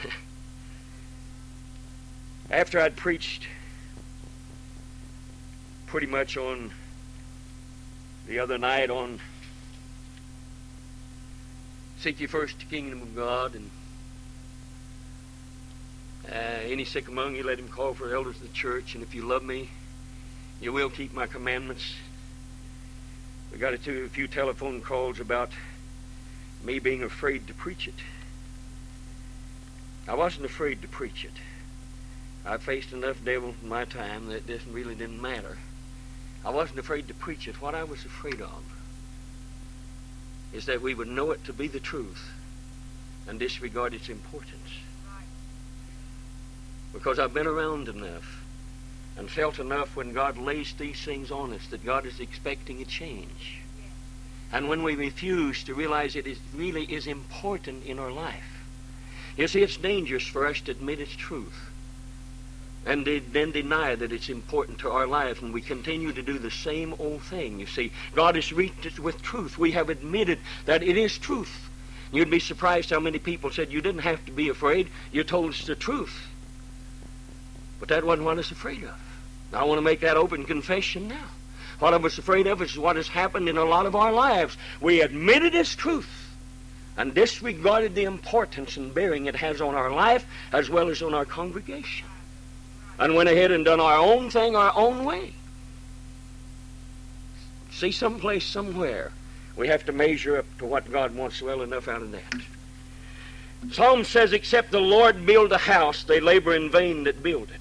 [2.50, 3.46] After I'd preached
[5.86, 6.72] pretty much on
[8.26, 9.20] the other night on
[11.98, 13.70] seek ye first the kingdom of God and
[16.30, 19.14] uh, any sick among you let him call for elders of the church and if
[19.14, 19.68] you love me
[20.62, 21.94] you will keep my commandments
[23.52, 25.50] we got a, a few telephone calls about
[26.64, 27.94] me being afraid to preach it.
[30.08, 31.32] I wasn't afraid to preach it.
[32.44, 35.58] I faced enough devils in my time that this really didn't matter.
[36.44, 37.60] I wasn't afraid to preach it.
[37.60, 38.64] What I was afraid of
[40.52, 42.30] is that we would know it to be the truth
[43.28, 44.80] and disregard its importance.
[46.92, 48.41] Because I've been around enough
[49.16, 52.84] and felt enough when God lays these things on us that God is expecting a
[52.84, 53.58] change.
[54.52, 58.64] And when we refuse to realize it is, really is important in our life.
[59.36, 61.72] You see, it's dangerous for us to admit its truth
[62.84, 66.50] and then deny that it's important to our life, and we continue to do the
[66.50, 67.60] same old thing.
[67.60, 69.56] You see, God has reached us with truth.
[69.56, 71.70] We have admitted that it is truth.
[72.10, 74.88] You'd be surprised how many people said, You didn't have to be afraid.
[75.12, 76.26] You told us the truth.
[77.82, 78.94] But that wasn't what I was afraid of.
[79.52, 81.26] I want to make that open confession now.
[81.80, 84.56] What I was afraid of is what has happened in a lot of our lives.
[84.80, 86.30] We admitted its truth
[86.96, 91.12] and disregarded the importance and bearing it has on our life as well as on
[91.12, 92.06] our congregation.
[93.00, 95.32] And went ahead and done our own thing our own way.
[97.72, 99.10] See, someplace, somewhere,
[99.56, 102.34] we have to measure up to what God wants well enough out of that.
[103.70, 107.60] Psalm says, Except the Lord build a house, they labor in vain that build it.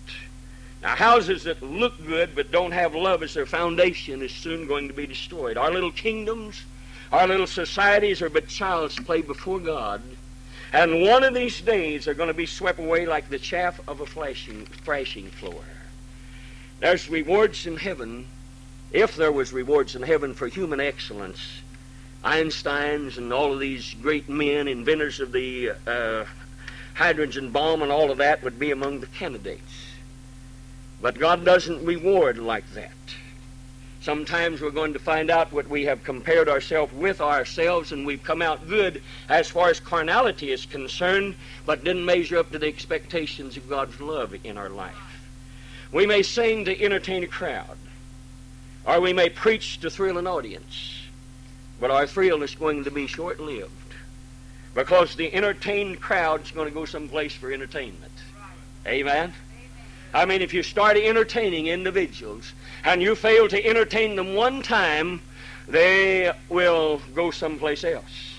[0.82, 4.88] Now, houses that look good but don't have love as their foundation is soon going
[4.88, 5.58] to be destroyed.
[5.58, 6.64] Our little kingdoms,
[7.12, 10.02] our little societies are but child's play before God.
[10.74, 14.00] And one of these days they're going to be swept away like the chaff of
[14.00, 15.64] a flashing, thrashing floor.
[16.80, 18.26] There's rewards in heaven,
[18.92, 21.62] if there was rewards in heaven for human excellence.
[22.24, 26.26] Einstein's and all of these great men, inventors of the uh,
[26.94, 29.86] hydrogen bomb and all of that would be among the candidates.
[31.02, 32.92] But God doesn't reward like that.
[34.02, 38.24] Sometimes we're going to find out what we have compared ourselves with ourselves, and we've
[38.24, 41.36] come out good as far as carnality is concerned,
[41.68, 44.96] but didn't measure up to the expectations of God's love in our life.
[45.92, 47.78] We may sing to entertain a crowd,
[48.86, 51.01] or we may preach to thrill an audience,
[51.82, 53.72] but our thrill is going to be short lived
[54.76, 58.14] because the entertained crowd is going to go someplace for entertainment.
[58.88, 59.34] Amen?
[60.14, 62.54] I mean, if you start entertaining individuals
[62.86, 65.22] and you fail to entertain them one time,
[65.68, 68.36] they will go someplace else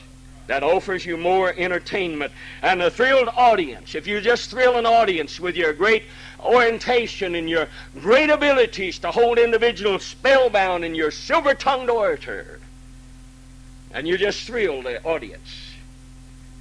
[0.46, 2.32] that offers you more entertainment.
[2.62, 6.04] And a thrilled audience, if you just thrill an audience with your great
[6.40, 7.68] orientation and your
[8.00, 12.60] great abilities to hold individuals spellbound in your silver tongued orator,
[13.92, 15.72] and you just thrill the audience,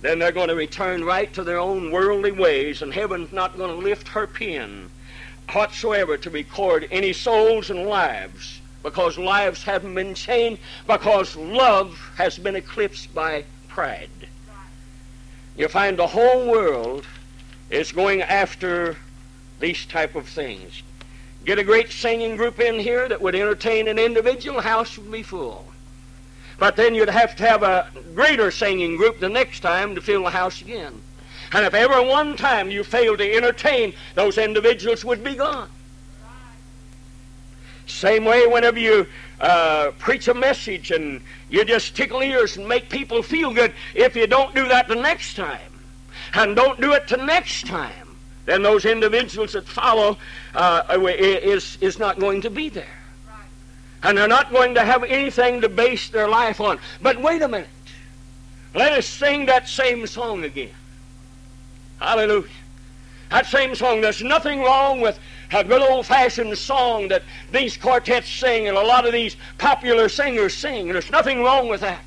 [0.02, 3.70] then they're going to return right to their own worldly ways, and heaven's not going
[3.70, 4.90] to lift her pen
[5.52, 12.38] whatsoever to record any souls and lives because lives haven't been changed because love has
[12.38, 14.10] been eclipsed by pride.
[15.56, 17.06] You find the whole world
[17.70, 18.98] is going after
[19.60, 20.82] these type of things.
[21.46, 25.24] Get a great singing group in here that would entertain an individual, house would be
[25.24, 25.71] full.
[26.62, 30.26] But then you'd have to have a greater singing group the next time to fill
[30.26, 31.02] the house again.
[31.54, 35.70] And if ever one time you failed to entertain, those individuals would be gone.
[37.88, 39.08] Same way whenever you
[39.40, 44.16] uh, preach a message and you just tickle ears and make people feel good, if
[44.16, 45.74] you don't do that the next time,
[46.36, 50.16] and don't do it the next time, then those individuals that follow
[50.54, 53.01] uh, is, is not going to be there.
[54.04, 56.80] And they're not going to have anything to base their life on.
[57.02, 57.70] But wait a minute.
[58.74, 60.72] Let us sing that same song again.
[62.00, 62.48] Hallelujah.
[63.30, 64.02] That same song.
[64.02, 65.20] There's nothing wrong with
[65.52, 70.10] a good old fashioned song that these quartets sing and a lot of these popular
[70.10, 70.88] singers sing.
[70.88, 72.04] There's nothing wrong with that.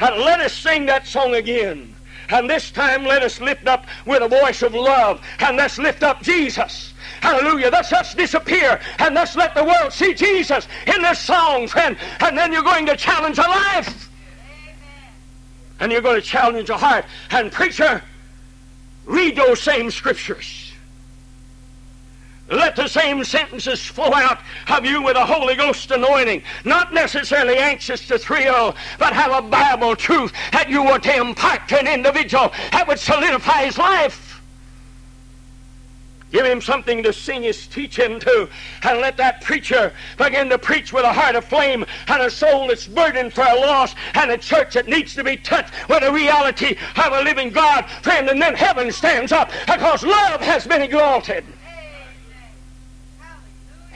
[0.00, 1.94] And let us sing that song again.
[2.28, 6.02] And this time let us lift up with a voice of love and let's lift
[6.02, 6.93] up Jesus.
[7.24, 7.70] Hallelujah.
[7.70, 11.96] Let's us disappear and let's let the world see Jesus in this song, friend.
[12.20, 14.10] And then you're going to challenge a life.
[15.80, 17.06] And you're going to challenge a heart.
[17.30, 18.02] And preacher,
[19.06, 20.74] read those same scriptures.
[22.50, 26.42] Let the same sentences flow out of you with a Holy Ghost anointing.
[26.66, 31.68] Not necessarily anxious to thrill, but have a Bible truth that you want to impart
[31.68, 34.33] to an individual that would solidify his life.
[36.34, 38.48] Give him something to sing his teaching to,
[38.82, 42.66] and let that preacher begin to preach with a heart of flame and a soul
[42.66, 46.10] that's burdened for a loss and a church that needs to be touched with the
[46.10, 47.88] reality of a living God.
[48.02, 51.44] Friend, and then heaven stands up because love has been exalted.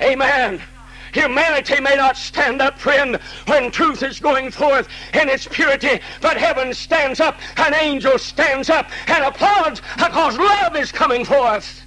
[0.00, 0.60] Amen.
[1.12, 3.16] Humanity may not stand up, friend,
[3.48, 8.70] when truth is going forth in its purity, but heaven stands up, an angel stands
[8.70, 11.82] up and applauds because love is coming forth.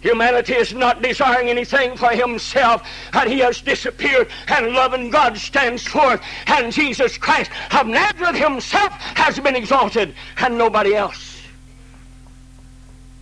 [0.00, 2.82] Humanity is not desiring anything for himself,
[3.12, 8.92] and he has disappeared, and loving God stands forth, and Jesus Christ of Nazareth himself
[8.92, 11.42] has been exalted, and nobody else.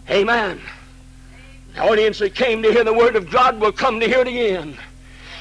[0.09, 0.61] Amen.
[1.75, 4.29] The audience that came to hear the word of God will come to hear it
[4.29, 4.77] again.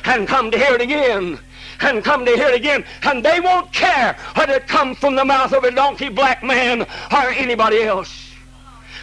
[0.05, 1.39] And come to hear it again.
[1.81, 2.83] And come to hear it again.
[3.03, 6.81] And they won't care whether it comes from the mouth of a donkey black man
[6.81, 8.26] or anybody else.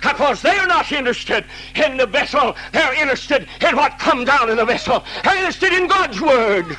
[0.04, 2.54] Because they're not interested in the vessel.
[2.72, 5.02] They're interested in what comes out of the vessel.
[5.24, 6.76] They're interested in God's word.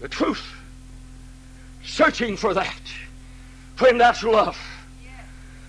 [0.00, 0.42] The truth.
[1.84, 2.80] Searching for that.
[3.78, 4.58] When that's love.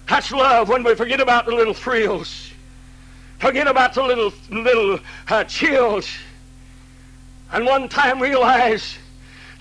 [0.07, 2.51] That's love when we forget about the little thrills.
[3.39, 6.09] Forget about the little little uh, chills.
[7.51, 8.97] And one time realize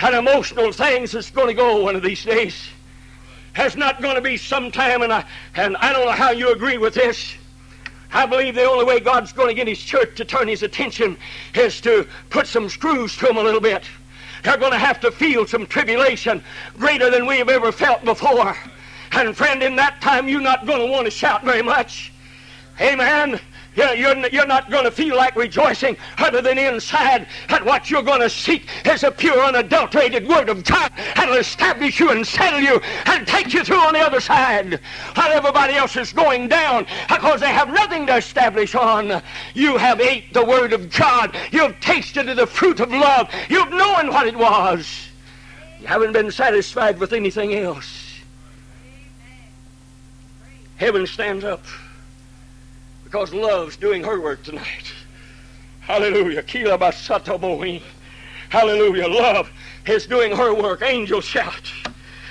[0.01, 2.69] that emotional things is going to go one of these days.
[3.55, 5.25] There's not going to be some time, and I,
[5.55, 7.35] and I don't know how you agree with this.
[8.13, 11.17] I believe the only way God's going to get his church to turn his attention
[11.55, 13.85] is to put some screws to them a little bit.
[14.43, 16.43] They're going to have to feel some tribulation
[16.77, 18.57] greater than we have ever felt before.
[19.13, 22.13] And friend, in that time, you're not going to want to shout very much.
[22.81, 23.39] Amen.
[23.75, 28.03] You're, you're, you're not going to feel like rejoicing other than inside that what you're
[28.03, 32.61] going to seek is a pure, unadulterated Word of God that'll establish you and settle
[32.61, 34.79] you and take you through on the other side.
[35.15, 39.23] While everybody else is going down because they have nothing to establish on.
[39.55, 41.35] You have ate the Word of God.
[41.51, 43.31] You've tasted of the fruit of love.
[43.49, 45.09] You've known what it was.
[45.81, 48.21] You haven't been satisfied with anything else.
[50.77, 51.65] Heaven stands up
[53.13, 54.91] because love's doing her work tonight.
[55.81, 56.43] Hallelujah.
[56.43, 57.83] Kila basato bohim.
[58.49, 59.07] Hallelujah.
[59.07, 59.51] Love
[59.85, 60.81] is doing her work.
[60.81, 61.71] Angels shout.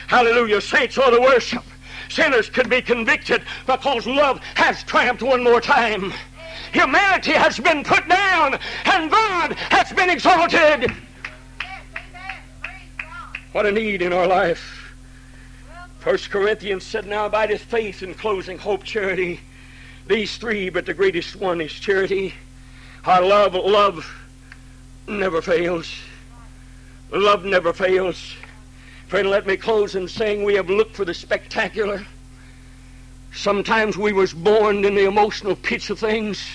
[0.07, 0.59] Hallelujah.
[0.59, 1.63] Saints ought to worship.
[2.09, 6.11] Sinners could be convicted because love has triumphed one more time.
[6.73, 10.91] Humanity has been put down and God has been exalted.
[13.51, 14.95] What a need in our life.
[15.99, 19.41] First Corinthians said, Now abideth faith in closing, hope, charity.
[20.07, 22.33] These three, but the greatest one is charity.
[23.05, 24.05] Our love, love
[25.07, 25.93] never fails.
[27.11, 28.35] Love never fails.
[29.07, 32.05] Friend, let me close in saying we have looked for the spectacular.
[33.33, 36.45] Sometimes we was born in the emotional pits of things.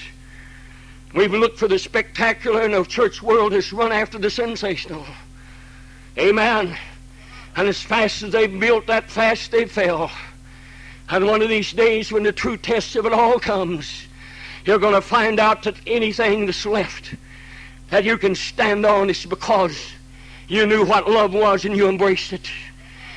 [1.14, 5.06] We've looked for the spectacular, and the church world has run after the sensational.
[6.18, 6.76] Amen.
[7.56, 10.10] And as fast as they built that fast, they fell.
[11.08, 14.06] And one of these days, when the true test of it all comes,
[14.64, 17.14] you're going to find out that anything that's left
[17.90, 19.92] that you can stand on is because
[20.48, 22.50] you knew what love was and you embraced it.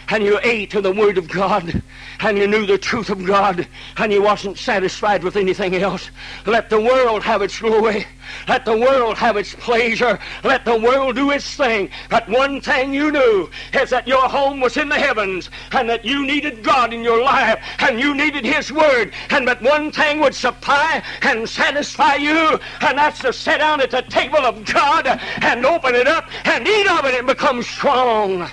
[0.09, 1.81] And you ate of the Word of God,
[2.19, 6.09] and you knew the truth of God, and you wasn't satisfied with anything else.
[6.45, 8.05] Let the world have its glory.
[8.47, 10.19] Let the world have its pleasure.
[10.43, 11.89] Let the world do its thing.
[12.09, 16.03] But one thing you knew is that your home was in the heavens, and that
[16.03, 20.19] you needed God in your life, and you needed His Word, and but one thing
[20.19, 25.07] would supply and satisfy you, and that's to sit down at the table of God
[25.41, 28.49] and open it up and eat of it and become strong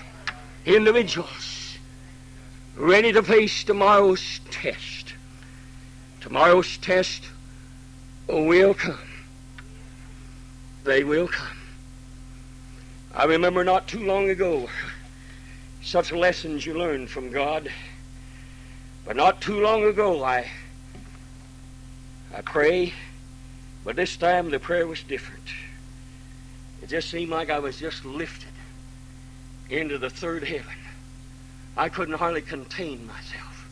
[0.64, 1.45] individuals
[2.76, 5.14] ready to face tomorrow's test.
[6.20, 7.24] Tomorrow's test
[8.28, 8.98] will come.
[10.84, 11.56] They will come.
[13.14, 14.68] I remember not too long ago
[15.82, 17.70] such lessons you learned from God.
[19.06, 20.50] But not too long ago I
[22.34, 22.92] I pray,
[23.84, 25.44] but this time the prayer was different.
[26.82, 28.52] It just seemed like I was just lifted
[29.70, 30.74] into the third heaven.
[31.76, 33.68] I couldn't hardly contain myself.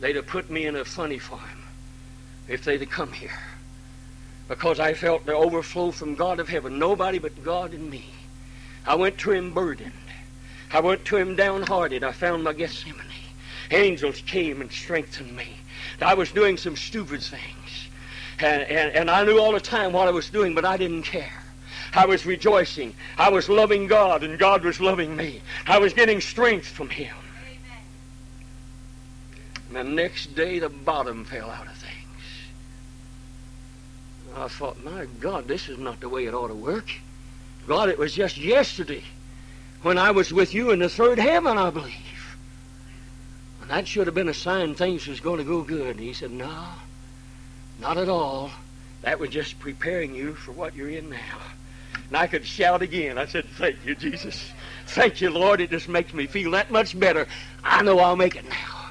[0.00, 1.62] They'd have put me in a funny farm
[2.48, 3.38] if they'd have come here.
[4.48, 6.78] Because I felt the overflow from God of heaven.
[6.78, 8.04] Nobody but God and me.
[8.86, 9.92] I went to him burdened.
[10.70, 12.04] I went to him downhearted.
[12.04, 13.00] I found my Gethsemane.
[13.70, 15.56] Angels came and strengthened me.
[16.02, 17.88] I was doing some stupid things.
[18.40, 21.04] And, and, and I knew all the time what I was doing, but I didn't
[21.04, 21.43] care.
[21.94, 22.94] I was rejoicing.
[23.16, 25.40] I was loving God, and God was loving me.
[25.66, 27.14] I was getting strength from Him.
[29.68, 31.94] And the next day, the bottom fell out of things.
[34.36, 36.90] I thought, my God, this is not the way it ought to work.
[37.66, 39.04] God, it was just yesterday
[39.82, 42.36] when I was with you in the third heaven, I believe.
[43.60, 45.96] And that should have been a sign things was going to go good.
[45.96, 46.66] And he said, no,
[47.80, 48.50] not at all.
[49.02, 51.38] That was just preparing you for what you're in now.
[52.14, 53.18] And I could shout again.
[53.18, 54.52] I said, Thank you, Jesus.
[54.86, 55.60] Thank you, Lord.
[55.60, 57.26] It just makes me feel that much better.
[57.64, 58.90] I know I'll make it now.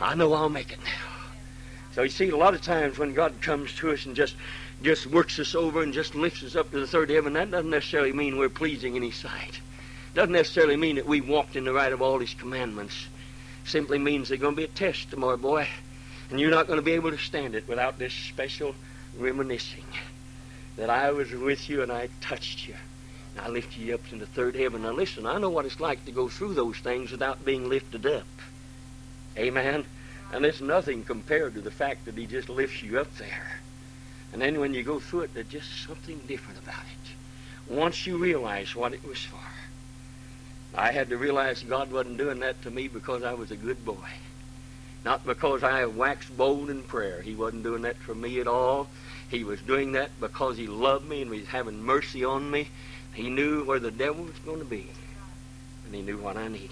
[0.00, 1.26] I know I'll make it now.
[1.92, 4.34] So you see, a lot of times when God comes to us and just
[4.80, 7.68] just works us over and just lifts us up to the third heaven, that doesn't
[7.68, 9.60] necessarily mean we're pleasing in His sight.
[10.14, 13.08] Doesn't necessarily mean that we walked in the right of all His commandments.
[13.66, 15.68] Simply means there's going to be a test tomorrow, boy,
[16.30, 18.74] and you're not going to be able to stand it without this special
[19.18, 19.84] reminiscing
[20.76, 22.74] that I was with you and I touched you.
[23.36, 24.82] And I lifted you up to the third heaven.
[24.82, 28.06] Now listen, I know what it's like to go through those things without being lifted
[28.06, 28.26] up.
[29.36, 29.84] Amen.
[30.32, 33.60] And it's nothing compared to the fact that he just lifts you up there.
[34.32, 37.72] And then when you go through it, there's just something different about it.
[37.72, 39.38] Once you realize what it was for.
[40.74, 43.84] I had to realize God wasn't doing that to me because I was a good
[43.84, 44.08] boy.
[45.04, 47.20] Not because I waxed bold in prayer.
[47.20, 48.88] He wasn't doing that for me at all.
[49.34, 52.68] He was doing that because he loved me and was having mercy on me.
[53.14, 54.86] He knew where the devil was going to be,
[55.84, 56.70] and he knew what I needed.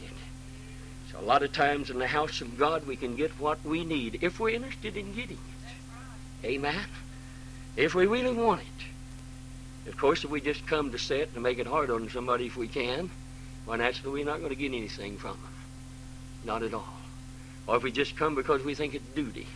[1.10, 3.84] So a lot of times in the house of God, we can get what we
[3.84, 6.46] need if we're interested in getting it.
[6.46, 6.84] Amen.
[7.74, 9.88] If we really want it.
[9.88, 12.56] Of course, if we just come to sit and make it hard on somebody if
[12.56, 13.10] we can,
[13.66, 15.54] well, naturally, we're not going to get anything from them.
[16.44, 16.94] Not at all.
[17.66, 19.48] Or if we just come because we think it's duty.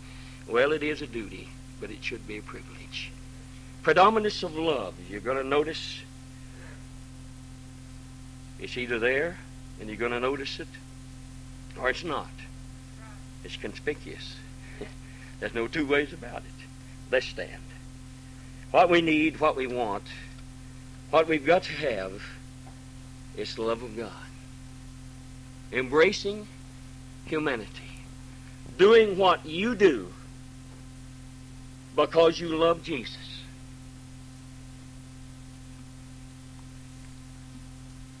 [0.48, 1.48] well, it is a duty
[1.80, 3.10] but it should be a privilege.
[3.82, 6.00] Predominance of love, you're going to notice
[8.58, 9.36] it's either there
[9.80, 10.68] and you're going to notice it,
[11.78, 12.30] or it's not.
[13.44, 14.36] It's conspicuous.
[15.40, 16.66] There's no two ways about it.
[17.10, 17.62] Let's stand.
[18.70, 20.04] What we need, what we want,
[21.10, 22.22] what we've got to have
[23.36, 24.10] is the love of God.
[25.72, 26.46] Embracing
[27.26, 27.70] humanity.
[28.78, 30.12] Doing what you do
[31.94, 33.42] because you love Jesus.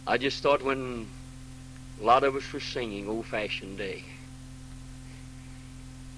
[0.06, 1.06] I just thought when
[2.00, 4.04] a lot of us were singing Old Fashioned Day,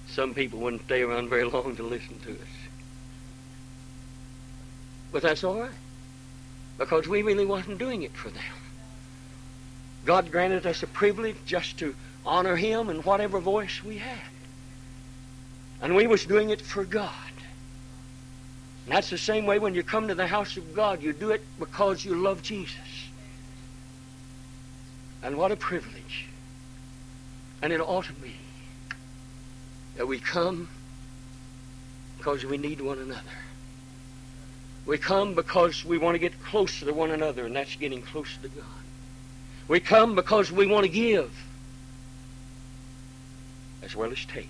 [0.07, 2.47] some people wouldn't stay around very long to listen to us.
[5.11, 5.71] But that's all right,
[6.77, 8.43] because we really wasn't doing it for them.
[10.05, 11.95] God granted us a privilege just to
[12.25, 14.19] honor Him in whatever voice we had.
[15.81, 17.13] And we was doing it for God.
[18.87, 21.03] And that's the same way when you come to the house of God.
[21.03, 22.77] You do it because you love Jesus.
[25.21, 26.25] And what a privilege.
[27.61, 28.33] And it ought to be
[29.97, 30.69] that we come
[32.17, 33.21] because we need one another.
[34.85, 38.39] We come because we want to get closer to one another, and that's getting closer
[38.41, 38.63] to God.
[39.67, 41.29] We come because we want to give
[43.83, 44.47] as well as take.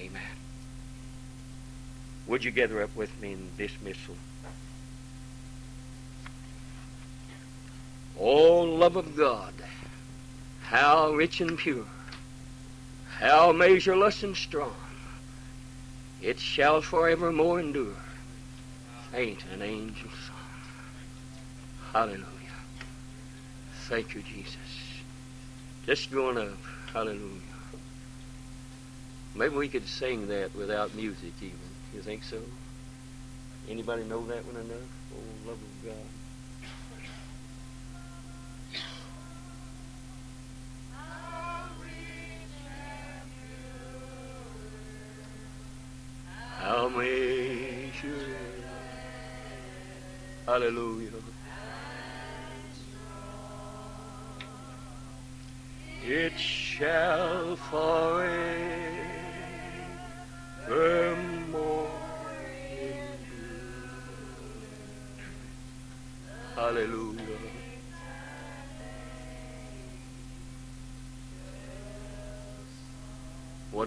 [0.00, 0.20] Amen.
[2.26, 4.16] Would you gather up with me in dismissal?
[8.18, 9.52] Oh, love of God,
[10.62, 11.84] how rich and pure,
[13.18, 14.74] how measureless and strong,
[16.22, 17.94] it shall forevermore endure.
[19.14, 20.36] Ain't an angel song.
[21.92, 22.26] Hallelujah.
[23.88, 24.56] Thank you, Jesus.
[25.86, 26.58] Just going up.
[26.92, 27.40] Hallelujah.
[29.34, 31.58] Maybe we could sing that without music even.
[31.94, 32.40] You think so?
[33.68, 34.78] Anybody know that one enough?
[35.14, 35.94] Oh, love of God.
[46.58, 48.36] How measure.
[50.46, 51.10] Hallelujah.
[56.04, 57.56] It shall
[61.50, 62.40] forevermore
[62.78, 63.90] endure.
[66.56, 67.25] Hallelujah.